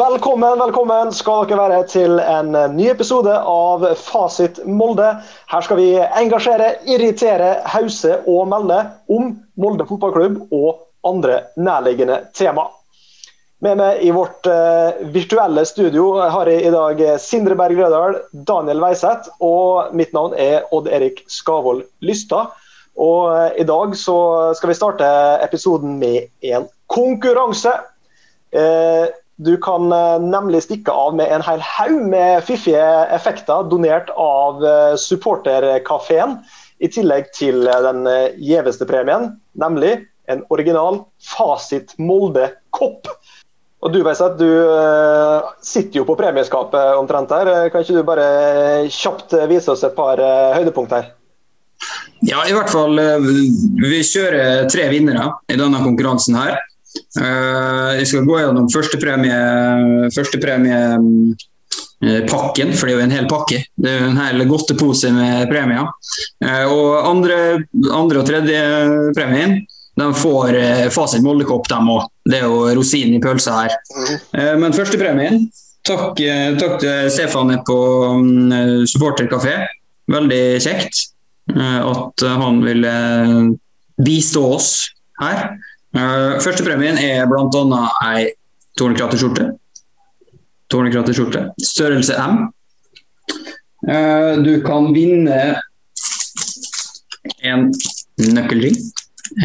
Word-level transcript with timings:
Velkommen, 0.00 0.56
velkommen 0.58 1.10
skal 1.12 1.42
dere 1.50 1.58
være 1.60 1.80
til 1.90 2.20
en 2.22 2.54
ny 2.72 2.86
episode 2.88 3.34
av 3.36 3.82
Fasit 4.00 4.62
Molde. 4.64 5.10
Her 5.50 5.66
skal 5.66 5.76
vi 5.76 5.88
engasjere, 5.98 6.70
irritere, 6.88 7.50
hause 7.68 8.16
og 8.22 8.46
melde 8.48 8.78
om 9.12 9.34
Molde 9.60 9.84
fotballklubb 9.90 10.54
og 10.56 10.80
andre 11.04 11.42
nærliggende 11.60 12.16
tema. 12.38 12.64
Med 13.60 13.76
meg 13.82 14.00
i 14.06 14.14
vårt 14.16 14.48
uh, 14.48 15.04
virtuelle 15.12 15.66
studio 15.68 16.14
har 16.22 16.48
jeg 16.48 16.64
i 16.64 16.74
dag 16.78 17.04
Sindre 17.20 17.60
Berg 17.60 17.76
Rødal, 17.82 18.22
Daniel 18.32 18.80
Weiseth 18.80 19.28
og 19.44 19.92
mitt 19.92 20.16
navn 20.16 20.32
er 20.32 20.64
Odd 20.72 20.88
Erik 20.88 21.26
Skavold 21.28 21.84
Lystad. 22.00 22.54
Og 22.96 23.34
uh, 23.34 23.48
I 23.52 23.68
dag 23.68 23.98
så 24.00 24.20
skal 24.56 24.72
vi 24.72 24.80
starte 24.80 25.16
episoden 25.44 25.98
med 26.00 26.30
en 26.54 26.70
konkurranse. 26.88 27.82
Uh, 28.48 29.10
du 29.40 29.54
kan 29.64 29.88
nemlig 30.26 30.62
stikke 30.66 30.92
av 30.92 31.14
med 31.16 31.32
en 31.32 31.44
hel 31.44 31.62
haug 31.64 31.96
med 32.12 32.44
fiffige 32.44 32.86
effekter 33.14 33.66
donert 33.70 34.12
av 34.20 34.60
supporterkafeen, 35.00 36.38
i 36.80 36.88
tillegg 36.88 37.28
til 37.36 37.64
den 37.64 38.06
gjeveste 38.40 38.86
premien, 38.88 39.34
nemlig 39.60 39.98
en 40.32 40.44
original 40.52 41.02
Fasit 41.20 41.92
Molde-kopp. 42.00 43.10
Og 43.80 43.92
Du 43.92 44.02
Veiseth, 44.04 44.36
du 44.40 44.48
sitter 45.64 46.00
jo 46.00 46.06
på 46.08 46.16
premieskapet 46.20 46.96
omtrent 47.00 47.32
her. 47.32 47.50
Kan 47.72 47.84
ikke 47.84 47.96
du 47.96 48.04
bare 48.04 48.26
kjapt 48.92 49.32
vise 49.48 49.72
oss 49.72 49.84
et 49.84 49.96
par 49.96 50.20
høydepunkt 50.56 50.92
her? 50.96 51.12
Ja, 52.28 52.42
i 52.44 52.52
hvert 52.52 52.68
fall. 52.72 53.00
Vi 53.80 54.02
kjører 54.04 54.66
tre 54.68 54.90
vinnere 54.92 55.30
i 55.48 55.56
denne 55.56 55.80
konkurransen 55.80 56.36
her. 56.36 56.60
Jeg 57.20 58.06
skal 58.08 58.26
gå 58.26 58.38
gjennom 58.40 58.68
førstepremiepakken, 58.72 60.12
førstepremie 60.14 60.78
pakken, 62.30 62.72
for 62.74 62.88
det 62.88 62.94
er 62.94 62.96
jo 62.96 63.04
en 63.04 63.14
hel 63.14 63.28
pakke. 63.30 63.60
Det 63.76 63.90
er 63.90 63.98
jo 64.00 64.08
en 64.10 64.20
hel 64.22 64.44
godtepose 64.48 65.10
med 65.14 65.50
premier. 65.52 65.90
Og 66.72 67.10
andre, 67.10 67.36
andre 67.92 68.22
og 68.22 68.26
tredje 68.30 68.62
premien 69.18 69.60
de 70.00 70.08
får 70.14 70.56
eh, 70.56 70.86
Fasit 70.92 71.24
Moldekopp, 71.24 71.68
dem 71.70 71.88
òg. 71.92 72.06
Det 72.28 72.40
er 72.40 72.46
jo 72.48 72.62
rosinen 72.78 73.18
i 73.18 73.22
pølsa 73.22 73.64
her. 73.64 73.74
Mm. 73.96 74.14
Eh, 74.38 74.54
men 74.62 74.76
førstepremien 74.76 75.44
Takk, 75.88 76.20
eh, 76.20 76.58
takk 76.60 76.74
til 76.82 77.08
Stefan 77.08 77.54
på 77.64 77.76
um, 78.12 78.52
supporterkafé. 78.84 79.54
Veldig 80.12 80.42
kjekt 80.60 81.06
eh, 81.54 81.80
at 81.80 82.24
han 82.42 82.60
ville 82.66 82.92
bistå 84.04 84.44
oss 84.58 84.74
her. 85.22 85.54
Uh, 85.90 86.38
Førstepremien 86.38 86.98
er 87.02 87.26
bl.a. 87.26 87.80
ei 88.12 88.30
tornekraterskjorte. 88.78 89.48
Tornekraterskjorte. 90.70 91.48
Størrelse 91.66 92.14
M. 92.20 92.44
Uh, 93.88 94.38
du 94.44 94.60
kan 94.62 94.90
vinne 94.94 95.40
en 97.42 97.70
nøkkelring 98.20 98.76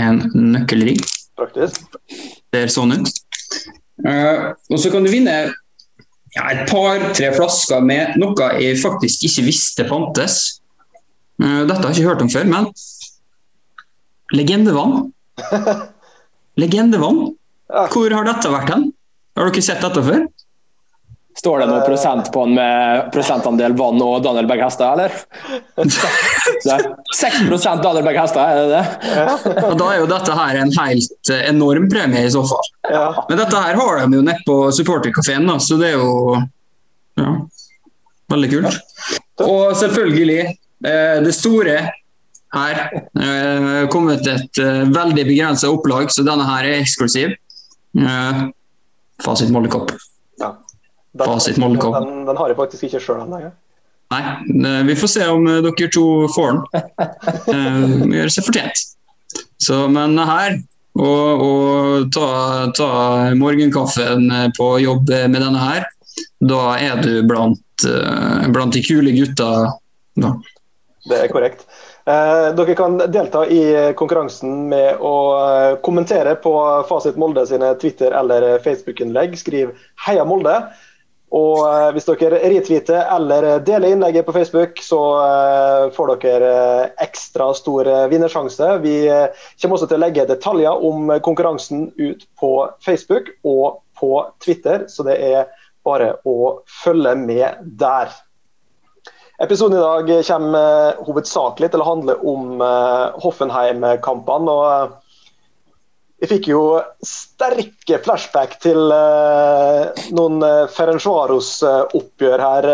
en 0.01 0.21
nøkkelring. 0.33 1.01
Praktisk. 1.37 1.97
Ser 2.53 2.71
sånn 2.71 2.95
ut. 2.95 3.11
Uh, 4.05 4.53
og 4.69 4.79
så 4.81 4.91
kan 4.93 5.05
du 5.05 5.11
vinne 5.11 5.35
ja, 6.35 6.45
et 6.51 6.65
par-tre 6.69 7.31
flasker 7.35 7.83
med 7.85 8.17
noe 8.19 8.49
jeg 8.59 8.79
faktisk 8.81 9.25
ikke 9.29 9.45
visste 9.47 9.85
fantes. 9.89 10.39
Dette 11.39 11.79
har 11.79 11.89
jeg 11.91 11.99
ikke 11.99 12.09
hørt 12.09 12.23
om 12.23 12.31
før, 12.31 12.47
men 12.47 12.69
legendevann. 14.35 15.11
legendevann. 16.59 17.27
Hvor 17.91 18.13
har 18.13 18.27
dette 18.27 18.51
vært 18.53 18.73
hen? 18.73 18.89
Har 19.35 19.49
dere 19.49 19.63
sett 19.65 19.83
dette 19.83 20.03
før? 20.05 20.25
Står 21.35 21.59
det 21.59 21.65
noe 21.67 21.83
prosent 21.83 22.29
på 22.31 22.45
den 22.45 22.55
med 22.55 23.09
prosentandel 23.11 23.73
vann 23.75 23.99
og 23.99 24.21
Daniel 24.23 24.45
Berg 24.47 24.61
Hestad, 24.63 24.95
eller? 24.95 25.11
6% 27.19 27.81
Daniel 27.83 28.05
Berg 28.05 28.19
Hestad, 28.21 28.45
er 28.45 28.55
det 28.61 28.69
det? 28.71 28.85
Og 29.65 29.75
Da 29.81 29.89
er 29.89 29.99
jo 29.99 30.07
dette 30.07 30.37
her 30.37 30.61
en 30.61 30.71
helt 30.77 31.31
eh, 31.33 31.43
enorm 31.49 31.89
premie 31.91 32.23
i 32.23 32.31
så 32.31 32.45
fall. 32.47 32.71
Ja. 32.87 33.09
Men 33.27 33.41
dette 33.43 33.65
her 33.65 33.75
har 33.81 33.99
de 33.99 34.21
jo 34.21 34.23
nede 34.23 34.47
på 34.47 34.57
supporterkafeen, 34.79 35.51
så 35.59 35.75
det 35.81 35.91
er 35.91 35.99
jo 35.99 36.39
ja, 37.19 37.35
veldig 38.31 38.51
kult. 38.55 38.79
Og 39.43 39.75
selvfølgelig, 39.75 40.41
eh, 40.87 41.17
det 41.27 41.35
store 41.35 41.77
her 42.55 42.81
eh, 42.95 43.83
kommet 43.91 44.27
et 44.31 44.61
veldig 44.95 45.27
begrensa 45.27 45.69
opplag, 45.71 46.11
så 46.13 46.25
denne 46.25 46.47
her 46.47 46.67
er 46.69 46.81
eksklusiv. 46.81 47.35
Fasit 49.23 49.51
Moldekopp. 49.53 49.93
Den, 50.39 51.25
Fasit 51.25 51.59
Moldekopp. 51.61 51.99
Den, 52.01 52.25
den, 52.27 52.37
har 52.37 52.51
jeg 52.51 52.59
faktisk 52.59 52.87
ikke 52.89 53.03
sjøl 53.03 53.21
ennå. 53.23 53.51
Nei, 54.13 54.23
vi 54.85 54.95
får 54.99 55.09
se 55.15 55.27
om 55.31 55.47
dere 55.47 55.87
to 55.91 56.05
får 56.35 56.51
den. 56.51 56.87
uh, 57.49 58.03
gjør 58.13 58.33
seg 58.35 58.47
fortjent. 58.47 58.83
Så, 59.63 59.85
men 59.91 60.19
her 60.19 60.59
å 60.95 61.11
ta, 62.13 62.27
ta, 62.75 62.89
morgenkaffen 63.35 64.29
på 64.55 64.67
jobb 64.83 65.09
med 65.11 65.41
denne 65.41 65.63
her, 65.63 65.87
da 66.39 66.61
er 66.79 67.01
du 67.03 67.17
blant, 67.27 67.87
blant 68.55 68.75
de 68.75 68.83
kule 68.85 69.11
gutta. 69.15 69.49
Da. 70.15 70.31
Det 71.09 71.19
er 71.19 71.31
korrekt. 71.33 71.65
Eh, 72.05 72.47
dere 72.53 72.75
kan 72.77 72.97
delta 73.09 73.47
i 73.49 73.93
konkurransen 73.97 74.67
med 74.69 74.99
å 75.01 75.13
kommentere 75.81 76.35
på 76.37 76.51
Fasit 76.89 77.15
Molde 77.17 77.47
sine 77.49 77.71
Twitter- 77.81 78.13
eller 78.13 78.59
Facebook-innlegg. 78.61 79.33
Skriv 79.37 79.71
'Heia 80.05 80.25
Molde'. 80.25 80.59
Og 81.33 81.63
eh, 81.65 81.87
Hvis 81.95 82.05
dere 82.05 82.39
retweeter 82.43 83.07
eller 83.15 83.47
deler 83.65 83.95
innlegget 83.95 84.27
på 84.27 84.35
Facebook, 84.35 84.77
så 84.85 84.99
eh, 85.23 85.87
får 85.95 86.13
dere 86.21 86.51
eh, 86.51 86.91
ekstra 87.07 87.49
stor 87.57 87.89
vinnersjanse. 88.11 88.69
Vi 88.85 88.95
kommer 89.61 89.79
også 89.79 89.89
til 89.89 89.97
å 89.97 90.03
legge 90.05 90.27
detaljer 90.29 90.85
om 90.91 91.09
konkurransen 91.25 91.89
ut 91.97 92.27
på 92.39 92.53
Facebook 92.85 93.33
og 93.43 93.81
på 93.97 94.13
Twitter, 94.43 94.85
så 94.91 95.03
det 95.07 95.17
er 95.23 95.49
bare 95.85 96.15
å 96.27 96.61
følge 96.83 97.15
med 97.17 97.65
der. 97.79 98.13
Episoden 99.35 99.77
i 99.77 99.81
dag 99.81 100.09
kommer 100.27 100.99
hovedsakelig 101.03 101.67
til 101.73 101.81
å 101.83 101.87
handle 101.89 102.13
om 102.23 102.61
Hoffenheim-kampene. 103.19 104.53
og 104.53 105.01
vi 106.23 106.29
fikk 106.31 106.47
jo 106.47 106.61
sterke 107.03 107.99
flashback 108.05 108.55
til 108.63 108.79
noen 110.15 110.45
Ferencvaros-oppgjør 110.71 112.43
her 112.45 112.67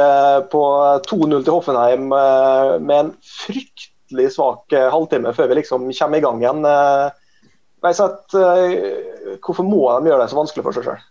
på 0.54 0.62
2-0 1.10 1.42
til 1.48 1.56
Hoffenheim 1.56 2.06
med 2.14 2.94
en 3.00 3.10
fryktelig 3.26 4.30
svak 4.38 4.78
halvtime 4.94 5.34
før 5.34 5.50
vi 5.50 5.58
liksom 5.64 5.90
kommer 5.90 6.22
i 6.22 6.26
gang 6.28 6.46
igjen. 6.46 6.70
At, 7.90 8.38
hvorfor 9.42 9.66
må 9.66 9.82
de 9.98 10.14
gjøre 10.14 10.22
det 10.28 10.30
så 10.30 10.38
vanskelig 10.44 10.68
for 10.70 10.78
seg 10.78 10.92
sjøl? 10.92 11.02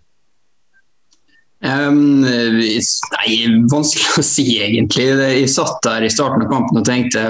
Um, 1.61 2.23
nei, 2.25 3.35
vanskelig 3.69 4.21
å 4.21 4.25
si, 4.25 4.47
egentlig. 4.65 5.11
Jeg 5.21 5.53
satt 5.53 5.83
der 5.85 6.07
i 6.07 6.13
starten 6.13 6.47
av 6.47 6.53
kampen 6.53 6.81
og 6.81 6.87
tenkte 6.89 7.27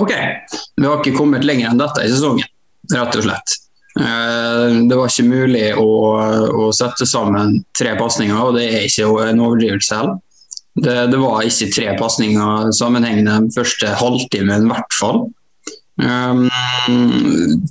OK, 0.00 0.12
vi 0.74 0.86
har 0.86 0.98
ikke 0.98 1.14
kommet 1.14 1.44
lenger 1.46 1.70
enn 1.70 1.78
dette 1.78 2.02
i 2.02 2.10
sesongen, 2.10 2.48
rett 2.90 3.18
og 3.20 3.26
slett. 3.28 3.58
Eh, 4.00 4.86
det 4.88 4.96
var 4.98 5.08
ikke 5.08 5.28
mulig 5.28 5.66
å, 5.78 5.90
å 6.66 6.68
sette 6.76 7.06
sammen 7.08 7.60
tre 7.78 7.94
pasninger, 7.96 8.36
og 8.36 8.58
det 8.58 8.66
er 8.66 8.88
ikke 8.88 9.08
en 9.30 9.42
overdrivelse 9.44 10.00
heller. 10.00 10.18
Det, 10.76 10.96
det, 11.08 11.16
var 11.16 11.46
ikke 11.46 11.70
tre 11.72 11.92
pasninger 11.96 12.72
sammenhengende 12.76 13.46
første 13.54 13.94
halvtimen, 13.96 14.66
i 14.66 14.72
hvert 14.74 14.98
fall. 14.98 15.22
Um, 15.98 16.50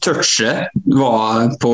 touchet 0.02 0.70
var 0.74 1.60
på, 1.60 1.74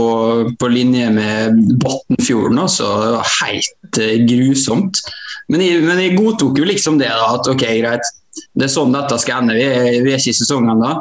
på, 0.60 0.68
linje 0.68 1.10
med 1.12 1.78
Botnfjorden, 1.80 2.60
altså. 2.60 2.88
Det 3.04 3.12
var 3.12 3.28
helt 3.42 4.00
uh, 4.02 4.26
grusomt. 4.28 5.00
Men 5.48 5.64
jeg, 5.64 5.84
men 5.86 6.02
jeg, 6.02 6.18
godtok 6.20 6.60
jo 6.60 6.68
liksom 6.68 7.00
det, 7.00 7.08
da, 7.08 7.30
at 7.38 7.48
ok, 7.52 7.64
greit, 7.80 8.12
det 8.56 8.68
er 8.68 8.74
sånn 8.74 8.92
dette 8.96 9.20
skal 9.22 9.44
ende. 9.44 9.56
Vi 9.56 9.64
er, 9.64 10.02
vi 10.04 10.12
er 10.12 10.20
ikke 10.20 10.36
i 10.36 10.40
sesongen 10.42 10.76
ennå. 10.76 10.92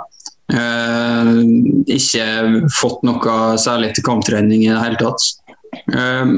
Uh, 0.50 1.34
ikke 1.90 2.24
fått 2.74 3.04
noe 3.06 3.36
særlig 3.62 3.92
til 3.94 4.06
kamptrening 4.06 4.64
i 4.66 4.70
det 4.70 4.80
hele 4.84 5.00
tatt. 5.02 5.26
Uh, 5.90 6.30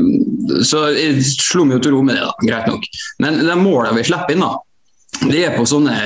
så 0.64 0.86
jeg 0.96 1.20
slo 1.28 1.66
meg 1.68 1.78
jo 1.78 1.84
til 1.84 1.96
ro 1.98 2.02
med 2.06 2.16
det, 2.16 2.24
da, 2.24 2.48
greit 2.48 2.72
nok. 2.72 2.88
Men 3.20 3.42
de 3.44 3.60
målet 3.60 3.96
vi 3.98 4.08
slipper 4.08 4.36
inn, 4.36 4.44
da, 4.46 4.56
det 5.28 5.46
er 5.46 5.56
på 5.58 5.68
sånne 5.68 6.00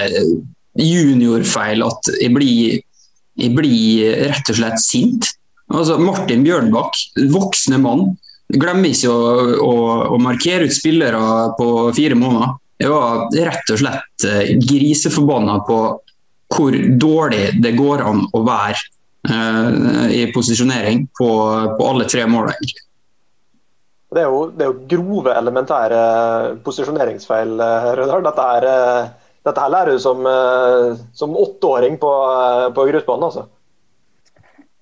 juniorfeil 0.76 1.84
at 1.86 2.10
jeg 2.20 2.34
blir, 2.34 2.82
jeg 3.36 3.52
blir 3.56 4.14
rett 4.30 4.52
og 4.52 4.58
slett 4.58 4.80
sint. 4.82 5.32
Altså 5.72 5.98
Martin 5.98 6.44
Bjørnbakk, 6.46 6.98
voksne 7.32 7.80
mann, 7.82 8.08
glemmer 8.54 8.92
ikke 8.92 9.10
å, 9.10 9.44
å, 9.66 9.74
å 10.14 10.18
markere 10.22 10.68
ut 10.68 10.74
spillere 10.74 11.20
på 11.58 11.70
fire 11.96 12.18
måneder. 12.18 12.54
Jeg 12.80 12.92
var 12.92 13.38
rett 13.48 13.72
og 13.72 13.80
slett 13.80 14.26
eh, 14.28 14.52
griseforbanna 14.60 15.62
på 15.66 15.78
hvor 16.54 16.76
dårlig 17.00 17.56
det 17.62 17.72
går 17.76 18.04
an 18.06 18.22
å 18.36 18.42
være 18.46 18.78
uh, 19.30 20.06
i 20.12 20.26
posisjonering 20.34 21.06
på, 21.16 21.30
på, 21.78 21.88
alle 21.88 22.06
tre 22.10 22.26
målene. 22.30 22.74
Det 24.16 24.22
er 24.22 24.30
jo, 24.30 24.44
det 24.54 24.62
er 24.64 24.70
jo 24.70 24.84
grove, 24.92 25.32
elementære 25.34 26.00
posisjoneringsfeil, 26.64 27.56
eh, 27.60 27.88
Rødal. 27.98 28.22
Dette, 28.24 28.44
er, 28.56 28.66
eh, 28.70 29.25
dette 29.46 29.62
her 29.62 29.72
lærer 29.72 29.94
du 29.96 30.02
som, 30.02 30.24
eh, 30.26 30.96
som 31.14 31.36
åtteåring 31.36 32.00
på, 32.02 32.12
på 32.74 32.88
grusbanen. 32.90 33.28
altså. 33.28 33.46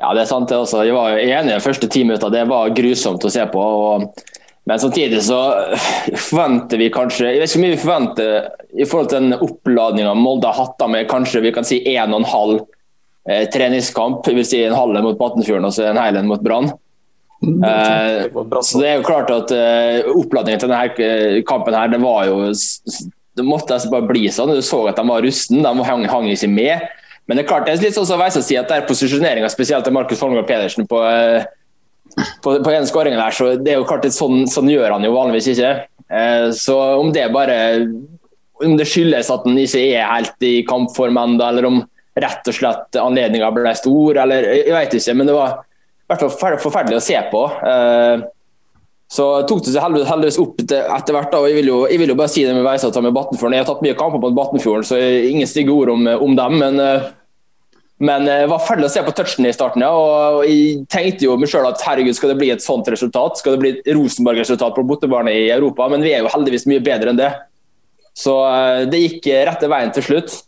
Ja, 0.00 0.12
det 0.14 0.24
er 0.24 0.30
sant. 0.30 0.48
det 0.48 0.58
også. 0.58 0.84
Jeg 0.84 0.96
var 0.96 1.18
enig 1.18 1.52
i 1.52 1.54
de 1.54 1.64
første 1.64 1.88
ti 1.88 2.04
minutter. 2.04 2.32
Det 2.32 2.46
var 2.50 2.72
grusomt 2.76 3.24
å 3.24 3.32
se 3.32 3.44
på. 3.52 3.60
Og, 3.60 4.24
men 4.64 4.80
samtidig 4.80 5.20
så 5.24 5.40
forventer 6.30 6.80
vi 6.80 6.88
kanskje 6.92 7.34
Jeg 7.34 7.42
vet 7.42 7.50
ikke 7.50 7.58
hvor 7.58 7.64
mye 7.66 7.74
vi 7.74 7.82
forventer 7.82 8.78
i 8.80 8.86
forhold 8.88 9.10
til 9.12 9.26
den 9.26 9.44
oppladninga 9.44 10.14
Molde 10.16 10.48
har 10.48 10.64
hatt 10.64 10.78
da 10.80 10.88
med 10.88 11.10
kanskje 11.10 11.42
vi 11.44 11.52
kan 11.54 11.68
si 11.68 11.82
en 11.92 12.14
og 12.16 12.22
en 12.22 12.30
halv 12.32 12.62
eh, 13.28 13.44
treningskamp. 13.52 14.24
Jeg 14.26 14.40
vil 14.40 14.48
si 14.48 14.64
en 14.64 14.76
halv 14.76 14.96
mot 15.04 15.20
Batnfjorden 15.20 15.68
og 15.68 15.76
så 15.76 15.90
en 15.90 16.00
hel 16.00 16.20
mot 16.26 16.42
Brann. 16.42 16.72
Eh, 17.44 18.60
så 18.62 18.80
det 18.80 18.88
er 18.88 18.98
jo 18.98 19.06
klart 19.06 19.32
at 19.34 19.52
eh, 19.52 20.06
oppladningen 20.14 20.62
til 20.62 20.70
denne 20.70 21.04
eh, 21.04 21.42
kampen 21.46 21.76
her, 21.76 21.90
det 21.92 22.00
var 22.02 22.24
jo 22.30 22.38
Det 23.34 23.46
måtte 23.46 23.74
altså 23.76 23.90
bare 23.92 24.06
bli 24.06 24.28
sånn. 24.30 24.52
Du 24.54 24.62
så 24.62 24.84
at 24.90 25.00
de 25.00 25.04
var 25.08 25.24
rusten, 25.24 25.64
de 25.64 25.88
hang, 25.88 26.04
hang 26.10 26.28
ikke 26.30 26.50
med. 26.52 26.86
Men 27.26 27.38
det 27.38 27.44
er 27.44 27.48
klart, 27.48 27.66
det 27.66 27.74
er 27.74 27.86
litt 27.86 27.96
sånn 27.96 28.08
som 28.08 28.20
Veisa 28.20 28.42
sier, 28.44 28.62
at 28.62 28.72
er 28.74 28.88
posisjoneringa 28.88 29.48
spesielt 29.52 29.86
til 29.86 29.94
Markus 29.96 30.20
Holmgaard 30.20 30.48
Pedersen 30.48 30.88
på, 30.88 31.00
på, 32.44 32.56
på 32.60 32.74
en 32.74 32.88
skåring 32.88 33.16
der, 33.16 33.32
så 33.32 33.54
det 33.56 33.72
er 33.72 33.78
jo 33.80 33.86
klart 33.88 34.04
sånn, 34.12 34.44
sånn 34.50 34.68
gjør 34.68 34.98
han 34.98 35.06
jo 35.06 35.14
vanligvis 35.14 35.54
ikke. 35.54 35.72
Uh, 36.12 36.50
så 36.52 36.76
om 37.00 37.14
det 37.16 37.30
bare 37.32 37.56
om 38.62 38.76
det 38.78 38.86
skyldes 38.86 39.32
at 39.32 39.46
han 39.48 39.56
ikke 39.58 39.80
er 39.96 40.10
helt 40.10 40.46
i 40.46 40.54
kampform 40.68 41.18
ennå, 41.20 41.48
eller 41.48 41.68
om 41.68 41.80
rett 42.20 42.46
og 42.50 42.54
slett 42.54 42.98
anledninga 43.00 43.50
ble 43.54 43.72
stor, 43.76 44.20
eller 44.22 44.46
jeg 44.60 44.74
vet 44.76 44.98
ikke. 45.00 45.16
Men 45.18 45.30
det 45.30 45.36
var 45.36 45.56
i 45.64 46.12
hvert 46.12 46.22
fall 46.36 46.58
forferdelig 46.62 47.00
å 47.00 47.04
se 47.04 47.18
på. 47.32 47.42
Eh, 49.04 49.14
så 49.14 49.46
tok 49.46 49.64
det 49.64 49.74
seg 49.74 49.84
heldigvis 50.08 50.40
opp 50.42 50.62
etter 50.64 51.12
hvert. 51.14 51.34
og 51.34 51.48
jeg 51.48 51.58
vil, 51.58 51.68
jo, 51.68 51.82
jeg 51.90 52.00
vil 52.00 52.08
jo 52.08 52.16
bare 52.18 52.32
si 52.32 52.44
det 52.44 52.54
med 52.54 52.64
Veisata 52.64 53.00
med 53.00 53.14
Battenfjorden. 53.14 53.54
Jeg 53.54 53.64
har 53.64 53.74
tatt 53.74 53.84
mye 53.84 53.98
kamper 53.98 54.22
på 54.22 54.32
Battenfjorden, 54.34 54.84
så 54.84 54.98
ingen 54.98 55.46
stygge 55.46 55.70
ord 55.72 55.92
om, 55.92 56.06
om 56.06 56.34
dem. 56.36 56.58
Men, 56.58 56.80
eh, 56.80 57.10
men 58.04 58.24
det 58.26 58.48
var 58.50 58.64
ferdig 58.64 58.88
å 58.88 58.90
se 58.90 59.02
på 59.06 59.14
touchen 59.14 59.46
i 59.46 59.52
starten. 59.54 59.82
ja, 59.82 59.92
og 59.92 60.44
Jeg 60.48 60.86
tenkte 60.90 61.28
jo 61.28 61.36
meg 61.36 61.48
selv 61.48 61.70
at 61.70 61.82
herregud, 61.86 62.16
skal 62.16 62.32
det 62.32 62.40
bli 62.40 62.50
et 62.50 62.64
sånt 62.64 62.88
resultat? 62.90 63.38
Skal 63.38 63.54
det 63.54 63.62
bli 63.62 63.70
et 63.76 63.94
Rosenborg-resultat 63.94 64.74
på 64.74 64.86
bortebane 64.88 65.30
i 65.30 65.50
Europa? 65.50 65.88
Men 65.88 66.02
vi 66.02 66.12
er 66.12 66.24
jo 66.24 66.32
heldigvis 66.32 66.66
mye 66.66 66.82
bedre 66.82 67.10
enn 67.14 67.20
det. 67.20 67.30
Så 68.14 68.34
eh, 68.48 68.82
det 68.90 69.04
gikk 69.04 69.30
rette 69.46 69.70
veien 69.70 69.94
til 69.94 70.08
slutt. 70.10 70.40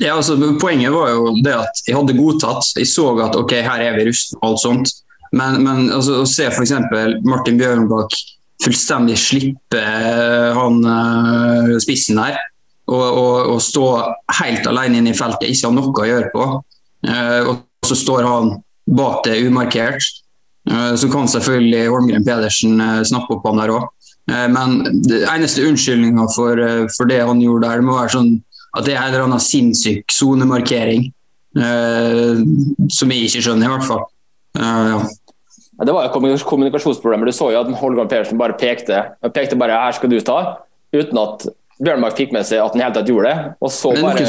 Ja, 0.00 0.16
altså, 0.16 0.34
Poenget 0.58 0.90
var 0.90 1.12
jo 1.14 1.36
det 1.44 1.54
at 1.54 1.86
jeg 1.86 1.94
hadde 1.94 2.18
godtatt. 2.18 2.74
Jeg 2.74 2.90
så 2.90 3.12
at 3.22 3.36
ok, 3.38 3.60
her 3.62 3.84
er 3.86 3.94
vi 3.94 4.08
rusten 4.08 4.40
og 4.40 4.48
alt 4.50 4.62
sånt. 4.64 4.96
Men, 5.32 5.62
men 5.64 5.90
altså, 5.90 6.22
å 6.22 6.28
se 6.28 6.46
f.eks. 6.50 6.74
Martin 7.26 7.58
Bjørnbakk 7.60 8.14
fullstendig 8.62 9.16
slippe 9.20 9.80
uh, 9.80 10.56
han 10.56 10.82
uh, 10.84 11.72
spissen 11.82 12.20
her, 12.20 12.38
og, 12.86 13.02
og, 13.02 13.34
og, 13.54 13.58
stå 13.62 13.86
helt 14.40 14.68
alene 14.70 15.00
inne 15.00 15.12
i 15.12 15.18
feltet, 15.18 15.48
ikke 15.50 15.68
ha 15.68 15.74
noe 15.74 15.92
å 15.92 16.08
gjøre 16.10 16.30
på. 16.34 16.46
Uh, 17.06 17.50
og 17.52 17.86
så 17.86 17.98
står 17.98 18.26
han 18.26 18.54
bak 18.86 19.24
det 19.26 19.40
umarkert. 19.42 20.04
så 20.66 21.08
kan 21.10 21.28
selvfølgelig 21.30 21.88
Holmgren 21.90 22.24
Pedersen 22.26 22.80
snappe 23.06 23.34
opp 23.34 23.44
han 23.46 23.58
der 23.60 23.70
òg. 23.74 23.84
men 24.26 25.02
det 25.06 25.20
eneste 25.30 25.62
unnskyldninga 25.66 26.26
for, 26.34 26.62
for 26.96 27.10
det 27.10 27.20
han 27.22 27.42
gjorde 27.42 27.66
der, 27.66 27.82
det 27.82 27.86
må 27.86 27.98
være 27.98 28.12
sånn 28.14 28.32
at 28.78 28.86
det 28.86 28.94
er 28.94 29.02
en 29.04 29.12
eller 29.12 29.26
annen 29.26 29.42
sinnssyk 29.42 30.10
sonemarkering. 30.10 31.06
Som 31.54 33.14
jeg 33.14 33.26
ikke 33.26 33.42
skjønner, 33.42 33.66
i 33.66 33.72
hvert 33.74 33.86
fall. 33.90 34.06
Ja. 34.56 35.00
Det 35.84 35.92
var 35.92 36.06
jo 36.08 36.36
kommunikasjonsproblemer. 36.48 37.28
Du 37.28 37.36
så 37.36 37.50
jo 37.52 37.60
at 37.60 37.70
Holgar 37.80 38.08
Persen 38.08 38.38
bare 38.40 38.56
pekte 38.56 39.02
pekte 39.34 39.58
bare 39.60 39.76
'her 39.76 39.92
skal 39.92 40.10
du 40.10 40.20
ta', 40.20 40.56
uten 40.92 41.18
at 41.18 41.46
Bjørnmark 41.76 42.16
fikk 42.16 42.32
med 42.32 42.46
seg 42.48 42.62
at 42.64 42.72
han 42.72 42.80
hele 42.80 42.94
tatt 42.96 43.10
gjorde 43.10 43.28
det. 43.28 43.54
Og 43.60 43.70
så, 43.70 43.92
bare, 44.00 44.24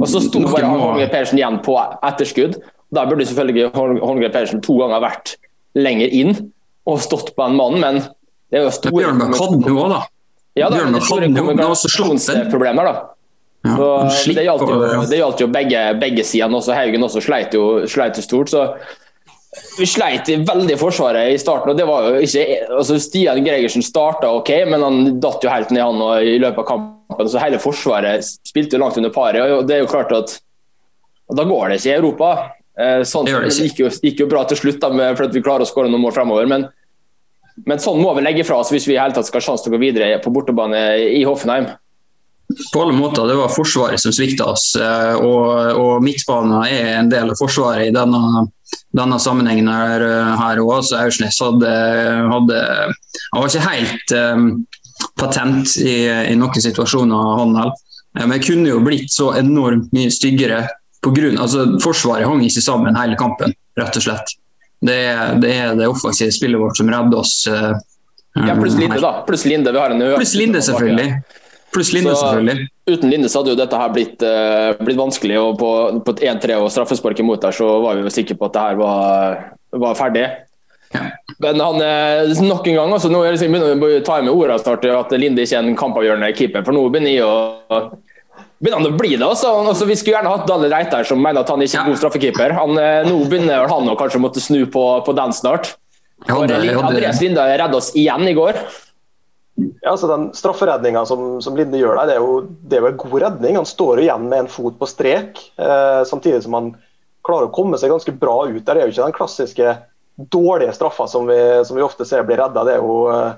og 0.00 0.08
så 0.08 0.22
sto 0.24 0.40
bare 0.40 0.70
Holger 0.70 1.10
Persen 1.12 1.38
igjen 1.38 1.58
på 1.64 1.76
etterskudd. 2.02 2.56
Da 2.94 3.04
burde 3.04 3.26
selvfølgelig 3.28 3.70
Holger 3.76 4.32
Persen 4.32 4.62
to 4.64 4.78
ganger 4.80 5.02
vært 5.04 5.34
lenger 5.76 6.08
inn 6.08 6.32
og 6.86 7.02
stått 7.04 7.34
på 7.36 7.44
en 7.44 7.56
mann, 7.58 7.80
men 7.82 8.00
det 8.50 8.60
er 8.60 8.64
jo 8.64 8.72
store 8.72 9.02
Bjørnmark 9.02 9.36
hadde 9.36 9.68
jo 9.68 9.82
òg, 9.82 9.92
da. 9.92 10.00
Ja, 10.56 10.70
da, 10.70 10.78
Bjørnmark 10.78 11.08
hadde 11.10 11.28
jo 11.28 11.36
kommunikasjonsproblemer, 11.36 12.88
da. 12.88 12.94
Ja, 13.66 13.76
det 14.30 14.44
gjaldt 14.46 14.70
jo, 14.70 14.76
det 15.10 15.18
gjaldt 15.18 15.42
jo 15.42 15.48
begge, 15.50 15.80
begge 16.00 16.24
sidene. 16.24 16.60
Også 16.60 16.76
Haugen 16.76 17.02
også 17.02 17.20
sleit 17.24 17.54
jo, 17.56 17.82
sleit 17.90 18.16
jo 18.16 18.22
stort. 18.24 18.52
så 18.52 18.68
vi 19.78 19.86
sleit 19.88 20.28
veldig 20.28 20.74
i 20.74 20.78
Forsvaret 20.80 21.34
i 21.34 21.38
starten. 21.40 21.70
og 21.72 21.78
det 21.78 21.86
var 21.88 22.08
jo 22.08 22.24
ikke, 22.24 22.44
altså 22.78 22.98
Stian 23.00 23.44
Gregersen 23.44 23.84
starta 23.84 24.30
ok, 24.38 24.50
men 24.70 24.84
han 24.84 25.20
datt 25.20 25.44
jo 25.44 25.52
helt 25.52 25.72
ned 25.74 25.84
han 25.84 26.02
i 26.24 26.38
løpet 26.42 26.62
av 26.64 26.68
kampen. 26.70 27.30
så 27.30 27.42
Hele 27.42 27.60
Forsvaret 27.62 28.24
spilte 28.24 28.76
jo 28.76 28.82
langt 28.82 28.98
under 29.00 29.12
paret. 29.14 29.52
og 29.52 29.66
det 29.68 29.76
er 29.76 29.84
jo 29.84 29.92
klart 29.92 30.12
at 30.12 30.38
Da 31.36 31.42
går 31.42 31.68
det 31.68 31.80
ikke 31.80 31.90
i 31.90 31.98
Europa. 31.98 32.26
Eh, 32.78 33.00
sånn, 33.02 33.26
det, 33.26 33.38
det 33.48 33.64
gikk, 33.66 33.80
jo, 33.80 33.88
gikk, 33.90 34.20
jo, 34.20 34.26
bra 34.30 34.44
til 34.46 34.60
slutt 34.60 34.78
da, 34.78 34.92
med, 34.94 35.16
for 35.16 35.26
at 35.26 35.34
vi 35.34 35.42
klarer 35.42 35.64
å 35.64 35.66
skåre 35.66 35.90
noen 35.90 36.04
mål 36.04 36.14
fremover. 36.14 36.46
Men, 36.46 36.68
men 37.66 37.82
sånn 37.82 37.98
må 37.98 38.12
vi 38.14 38.22
legge 38.22 38.44
fra 38.46 38.60
oss 38.60 38.70
hvis 38.70 38.86
vi 38.86 38.94
i 38.94 39.00
hele 39.00 39.16
tatt 39.16 39.26
skal 39.26 39.42
ha 39.42 39.46
sjanse 39.48 39.66
til 39.66 39.72
å 39.72 39.74
gå 39.74 39.82
videre 39.82 40.20
på 40.22 40.30
bortebane 40.30 40.84
i 41.16 41.24
Hoffenheim 41.26 41.66
på 42.72 42.82
alle 42.82 42.92
måter. 42.92 43.26
Det 43.26 43.34
var 43.34 43.48
Forsvaret 43.48 44.00
som 44.00 44.12
svikta 44.14 44.44
oss. 44.52 44.68
Eh, 44.78 45.14
og, 45.18 45.48
og 45.80 46.04
midtbanen 46.04 46.60
er 46.68 46.92
en 47.00 47.10
del 47.10 47.32
av 47.32 47.40
Forsvaret 47.40 47.88
i 47.88 47.94
denne, 47.94 48.46
denne 48.96 49.18
sammenhengen 49.20 49.68
her 49.68 50.60
også 50.62 50.88
Så 50.88 51.00
Aursnes 51.02 51.40
hadde, 51.42 51.72
hadde, 52.32 52.60
Han 53.32 53.42
var 53.42 53.50
ikke 53.50 53.68
helt 53.68 54.14
um, 54.16 54.48
patent 55.20 55.76
i, 55.82 55.98
i, 56.32 56.34
noen 56.38 56.62
situasjoner, 56.62 57.32
han 57.40 57.56
heller. 57.58 57.84
Men 58.16 58.32
det 58.32 58.46
kunne 58.46 58.70
jo 58.70 58.80
blitt 58.80 59.12
så 59.12 59.34
enormt 59.36 59.92
mye 59.92 60.12
styggere. 60.12 60.62
På 61.04 61.12
grunn, 61.14 61.36
altså 61.38 61.66
Forsvaret 61.84 62.26
hang 62.26 62.40
ikke 62.46 62.64
sammen 62.64 62.96
hele 62.96 63.18
kampen, 63.20 63.52
rett 63.78 63.98
og 64.00 64.06
slett. 64.06 64.32
Det 64.80 64.96
det, 65.42 65.52
er 65.52 65.76
det 65.76 65.88
offensive 65.88 66.32
spillet 66.32 66.60
vårt 66.60 66.80
som 66.80 66.88
redder 66.92 67.20
oss. 67.20 67.42
Uh, 67.48 67.76
ja, 68.36 68.56
Pluss 68.56 68.78
Linde, 68.80 69.00
da. 69.00 69.12
Pluss 69.28 69.44
Linde. 69.48 69.72
Vi 69.72 69.82
har 69.82 69.92
en 69.92 70.06
Pluss 70.16 70.34
Linde, 70.34 70.62
selvfølgelig. 70.64 71.10
Pluss 71.76 71.92
Linde, 71.92 72.14
så, 72.16 72.30
selvfølgelig. 72.30 72.66
Uten 72.88 73.12
Linde 73.12 73.28
så 73.28 73.42
hadde 73.42 73.52
jo 73.52 73.60
dette 73.60 73.80
her 73.82 73.92
blitt, 73.92 74.24
uh, 74.24 74.72
blitt 74.80 74.98
vanskelig. 74.98 75.36
og 75.42 75.60
På, 75.60 75.70
på 76.06 76.16
1-3 76.16 76.56
og 76.62 76.72
straffespark 76.72 77.20
imot 77.22 77.44
der, 77.44 77.54
så 77.56 77.68
var 77.84 77.98
vi 77.98 78.06
jo 78.06 78.14
sikre 78.14 78.38
på 78.40 78.48
at 78.48 78.56
det 78.56 78.66
her 78.66 78.80
var, 78.80 79.38
var 79.84 79.98
ferdig. 79.98 80.26
Ja. 80.94 81.04
Men 81.42 81.60
han 81.60 81.82
eh, 81.82 82.42
nok 82.46 82.68
en 82.70 82.76
gang 82.78 82.92
altså, 82.94 83.08
Nå 83.10 83.18
liksom, 83.26 83.52
begynner 83.52 83.98
å 83.98 84.04
ta 84.06 84.20
med 84.22 84.30
ordet 84.30 84.60
snart 84.62 84.84
at 84.86 85.14
Linde 85.18 85.42
ikke 85.42 85.58
er 85.58 85.66
en 85.66 85.78
kampavgjørende 85.78 86.30
keeper. 86.38 86.62
For 86.64 86.76
nå 86.76 86.84
begynner 86.94 87.12
jeg 87.12 87.26
å 87.26 87.96
begynner 88.62 88.80
han 88.80 88.88
å 88.88 88.96
bli 88.96 89.16
det. 89.16 89.26
Også. 89.26 89.50
Altså, 89.66 89.88
vi 89.88 89.96
skulle 89.98 90.16
gjerne 90.16 90.32
hatt 90.32 90.46
Dalle 90.48 90.70
Reitar 90.72 91.04
som 91.08 91.20
mener 91.20 91.42
at 91.42 91.50
han 91.52 91.62
ikke 91.64 91.82
er 91.82 91.90
god 91.90 92.00
straffekeeper. 92.00 92.56
Han, 92.56 92.78
eh, 92.80 93.08
nå 93.08 93.18
begynner 93.28 93.68
han 93.68 93.92
å 93.92 93.98
kanskje 93.98 94.22
måtte 94.22 94.44
snu 94.44 94.62
på, 94.72 94.86
på 95.04 95.16
den 95.16 95.34
snart. 95.36 95.74
For 96.24 96.48
Andreas 96.48 97.20
Linde 97.20 97.44
redda 97.44 97.76
oss 97.76 97.92
igjen 97.98 98.24
i 98.30 98.36
går. 98.36 98.56
Ja, 99.56 99.94
altså 99.94 100.08
Den 100.10 100.26
strafferedninga 100.36 101.06
som, 101.08 101.38
som, 101.40 101.56
Linde 101.56 101.78
gjør 101.80 101.96
der, 101.96 102.10
det 102.10 102.16
er, 102.16 102.24
jo, 102.24 102.40
det 102.68 102.76
er 102.76 102.84
jo 102.84 102.90
en 102.92 103.00
god 103.00 103.16
redning. 103.22 103.56
Han 103.56 103.68
står 103.68 104.00
jo 104.00 104.04
igjen 104.04 104.26
med 104.28 104.44
en 104.44 104.50
fot 104.52 104.76
på 104.76 104.88
strek, 104.90 105.40
eh, 105.56 106.02
samtidig 106.08 106.42
som 106.44 106.58
han 106.58 106.74
klarer 107.26 107.48
å 107.48 107.54
komme 107.54 107.80
seg 107.80 107.94
ganske 107.94 108.12
bra 108.20 108.42
ut. 108.50 108.64
Der 108.66 108.76
er 108.76 108.86
jo 108.86 108.92
ikke 108.92 109.08
den 109.08 109.16
klassiske 109.16 109.72
dårlige 110.32 110.74
straffa 110.76 111.08
som 111.08 111.28
som 111.68 111.76
vi 111.76 111.84
ofte 111.84 112.04
ser 112.08 112.24
blir 112.28 112.40
redda. 112.40 112.64
Det 112.68 112.76
er 112.76 112.84
jo 112.84 113.00
eh, 113.12 113.32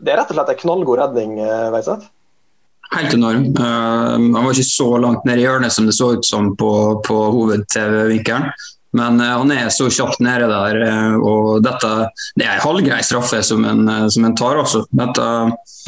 det 0.00 0.12
er 0.12 0.20
rett 0.20 0.32
og 0.32 0.38
slett 0.38 0.54
en 0.54 0.62
knallgod 0.64 0.98
redning. 1.02 1.38
Eh, 1.42 1.68
Veiseth. 1.74 2.10
Helt 2.90 3.14
enorm. 3.14 3.44
Uh, 3.54 4.16
han 4.18 4.34
var 4.34 4.50
ikke 4.50 4.66
så 4.66 4.88
langt 4.98 5.26
ned 5.28 5.38
i 5.38 5.44
hjørnet 5.44 5.70
som 5.70 5.86
det 5.86 5.94
så 5.94 6.08
ut 6.16 6.26
som 6.26 6.50
på, 6.58 6.72
på 7.06 7.18
hoved-TV-vinkelen. 7.36 8.48
Men 8.96 9.20
uh, 9.20 9.26
han 9.38 9.52
er 9.54 9.70
så 9.74 9.88
kjapt 9.92 10.22
nede 10.24 10.48
der. 10.50 10.80
Uh, 10.82 11.16
og 11.20 11.48
dette 11.64 11.90
det 12.38 12.46
er 12.46 12.56
en 12.56 12.64
halvgrei 12.64 13.00
straffe 13.06 13.42
som 13.46 13.64
en, 13.68 13.86
uh, 13.88 14.08
som 14.12 14.26
en 14.26 14.36
tar. 14.38 14.58
Også. 14.60 14.84
Dette 14.90 15.26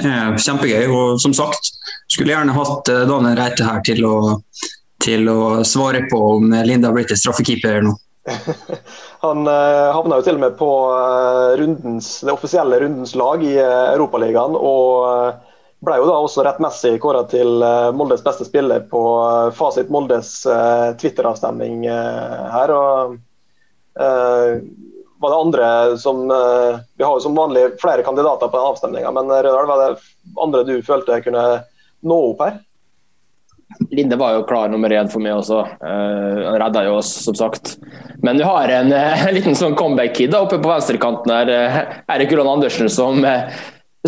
er 0.05 0.39
kjempegøy. 0.39 0.87
Og 0.93 1.21
som 1.23 1.35
sagt, 1.37 1.73
skulle 2.13 2.35
gjerne 2.35 2.57
hatt 2.57 2.93
Daniel 3.11 3.39
Reite 3.39 3.67
her 3.67 3.83
til 3.87 4.05
å, 4.07 4.17
til 5.03 5.29
å 5.33 5.41
svare 5.67 6.07
på 6.11 6.23
om 6.37 6.53
Linda 6.63 6.91
har 6.91 6.99
blitt 6.99 7.15
en 7.15 7.23
straffekeeper 7.23 7.83
nå. 7.87 7.97
Han 9.23 9.47
havna 9.47 10.19
jo 10.19 10.25
til 10.27 10.37
og 10.37 10.43
med 10.43 10.55
på 10.59 10.69
rundens, 11.59 12.09
det 12.27 12.35
offisielle 12.35 12.79
rundens 12.83 13.15
lag 13.19 13.43
i 13.47 13.55
Europaligaen. 13.63 14.57
og 14.59 15.51
ble 15.83 15.99
jo 15.99 16.07
da 16.07 16.19
også 16.23 16.45
rettmessig 16.47 16.95
kåra 17.03 17.25
til 17.31 17.63
eh, 17.65 17.91
Moldes 17.97 18.23
beste 18.25 18.47
spiller 18.47 18.85
på 18.91 19.03
eh, 19.19 19.51
Fasit 19.57 19.91
Moldes 19.91 20.31
uh, 20.47 20.95
Twitter-avstemning 21.01 21.83
uh, 21.91 22.47
her. 22.55 22.73
og 22.77 23.17
uh, 23.99 24.63
var 25.23 25.31
det 25.31 25.39
andre 25.39 25.67
som 26.03 26.25
Vi 26.27 27.05
har 27.05 27.13
jo 27.15 27.21
som 27.23 27.37
vanlig 27.39 27.77
flere 27.79 28.03
kandidater 28.03 28.49
på 28.51 28.59
avstemninga, 28.59 29.13
men 29.15 29.31
Rødahl, 29.31 29.69
var 29.71 29.83
det 29.83 30.01
andre 30.43 30.63
du 30.67 30.73
følte 30.83 31.21
kunne 31.23 31.45
nå 32.03 32.17
opp 32.33 32.43
her? 32.43 32.57
Linde 33.95 34.19
var 34.19 34.35
jo 34.35 34.43
klar 34.43 34.69
nummer 34.69 34.91
én 34.91 35.09
for 35.11 35.23
meg 35.23 35.37
også. 35.37 35.61
Uh, 35.79 36.43
han 36.49 36.59
redda 36.61 36.83
jo 36.89 36.97
oss, 36.99 37.13
som 37.27 37.39
sagt. 37.39 37.77
Men 38.23 38.41
vi 38.41 38.47
har 38.47 38.75
en, 38.81 38.93
uh, 38.93 39.29
liten 39.37 39.55
sånn 39.59 39.79
comeback-kid 39.79 40.35
oppe 40.37 40.59
på 40.59 40.73
venstrekanten 40.73 41.33
her. 41.35 41.53
Uh, 41.55 41.79
Erik 42.17 42.35
Ulland 42.35 42.57
Andersen 42.57 42.91
som 42.93 43.23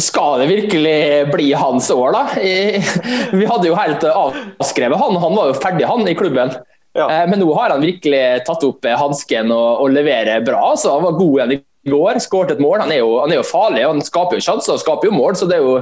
skal 0.00 0.40
det 0.42 0.46
virkelig 0.50 0.98
bli 1.30 1.52
hans 1.54 1.90
år, 1.94 2.14
da? 2.16 2.40
I, 2.42 2.82
vi 3.38 3.46
hadde 3.46 3.68
jo 3.68 3.76
helt 3.78 4.06
avskrevet 4.10 4.98
han. 4.98 5.18
Han 5.22 5.36
var 5.38 5.50
jo 5.52 5.58
ferdig, 5.58 5.86
han, 5.86 6.08
i 6.08 6.16
klubben. 6.18 6.54
Ja. 6.94 7.08
Men 7.26 7.40
nå 7.42 7.50
har 7.58 7.74
han 7.74 7.82
virkelig 7.82 8.22
tatt 8.46 8.62
opp 8.66 8.86
hansken 8.86 9.50
og, 9.54 9.82
og 9.82 9.94
leverer 9.94 10.44
bra. 10.46 10.74
Så 10.78 10.92
han 10.94 11.06
var 11.06 11.18
god 11.18 11.38
igjen 11.38 11.54
i 11.56 11.90
går, 11.90 12.20
skåret 12.22 12.54
et 12.54 12.62
mål. 12.62 12.80
Han 12.84 12.94
er, 12.94 13.02
jo, 13.02 13.18
han 13.22 13.34
er 13.34 13.40
jo 13.40 13.46
farlig, 13.46 13.84
han 13.86 14.02
skaper 14.04 14.38
jo 14.38 14.46
sjanser 14.46 14.74
og 14.76 14.82
skaper 14.82 15.10
jo 15.10 15.16
mål. 15.16 15.38
så 15.38 15.50
det 15.50 15.60
er 15.60 15.68
jo 15.68 15.76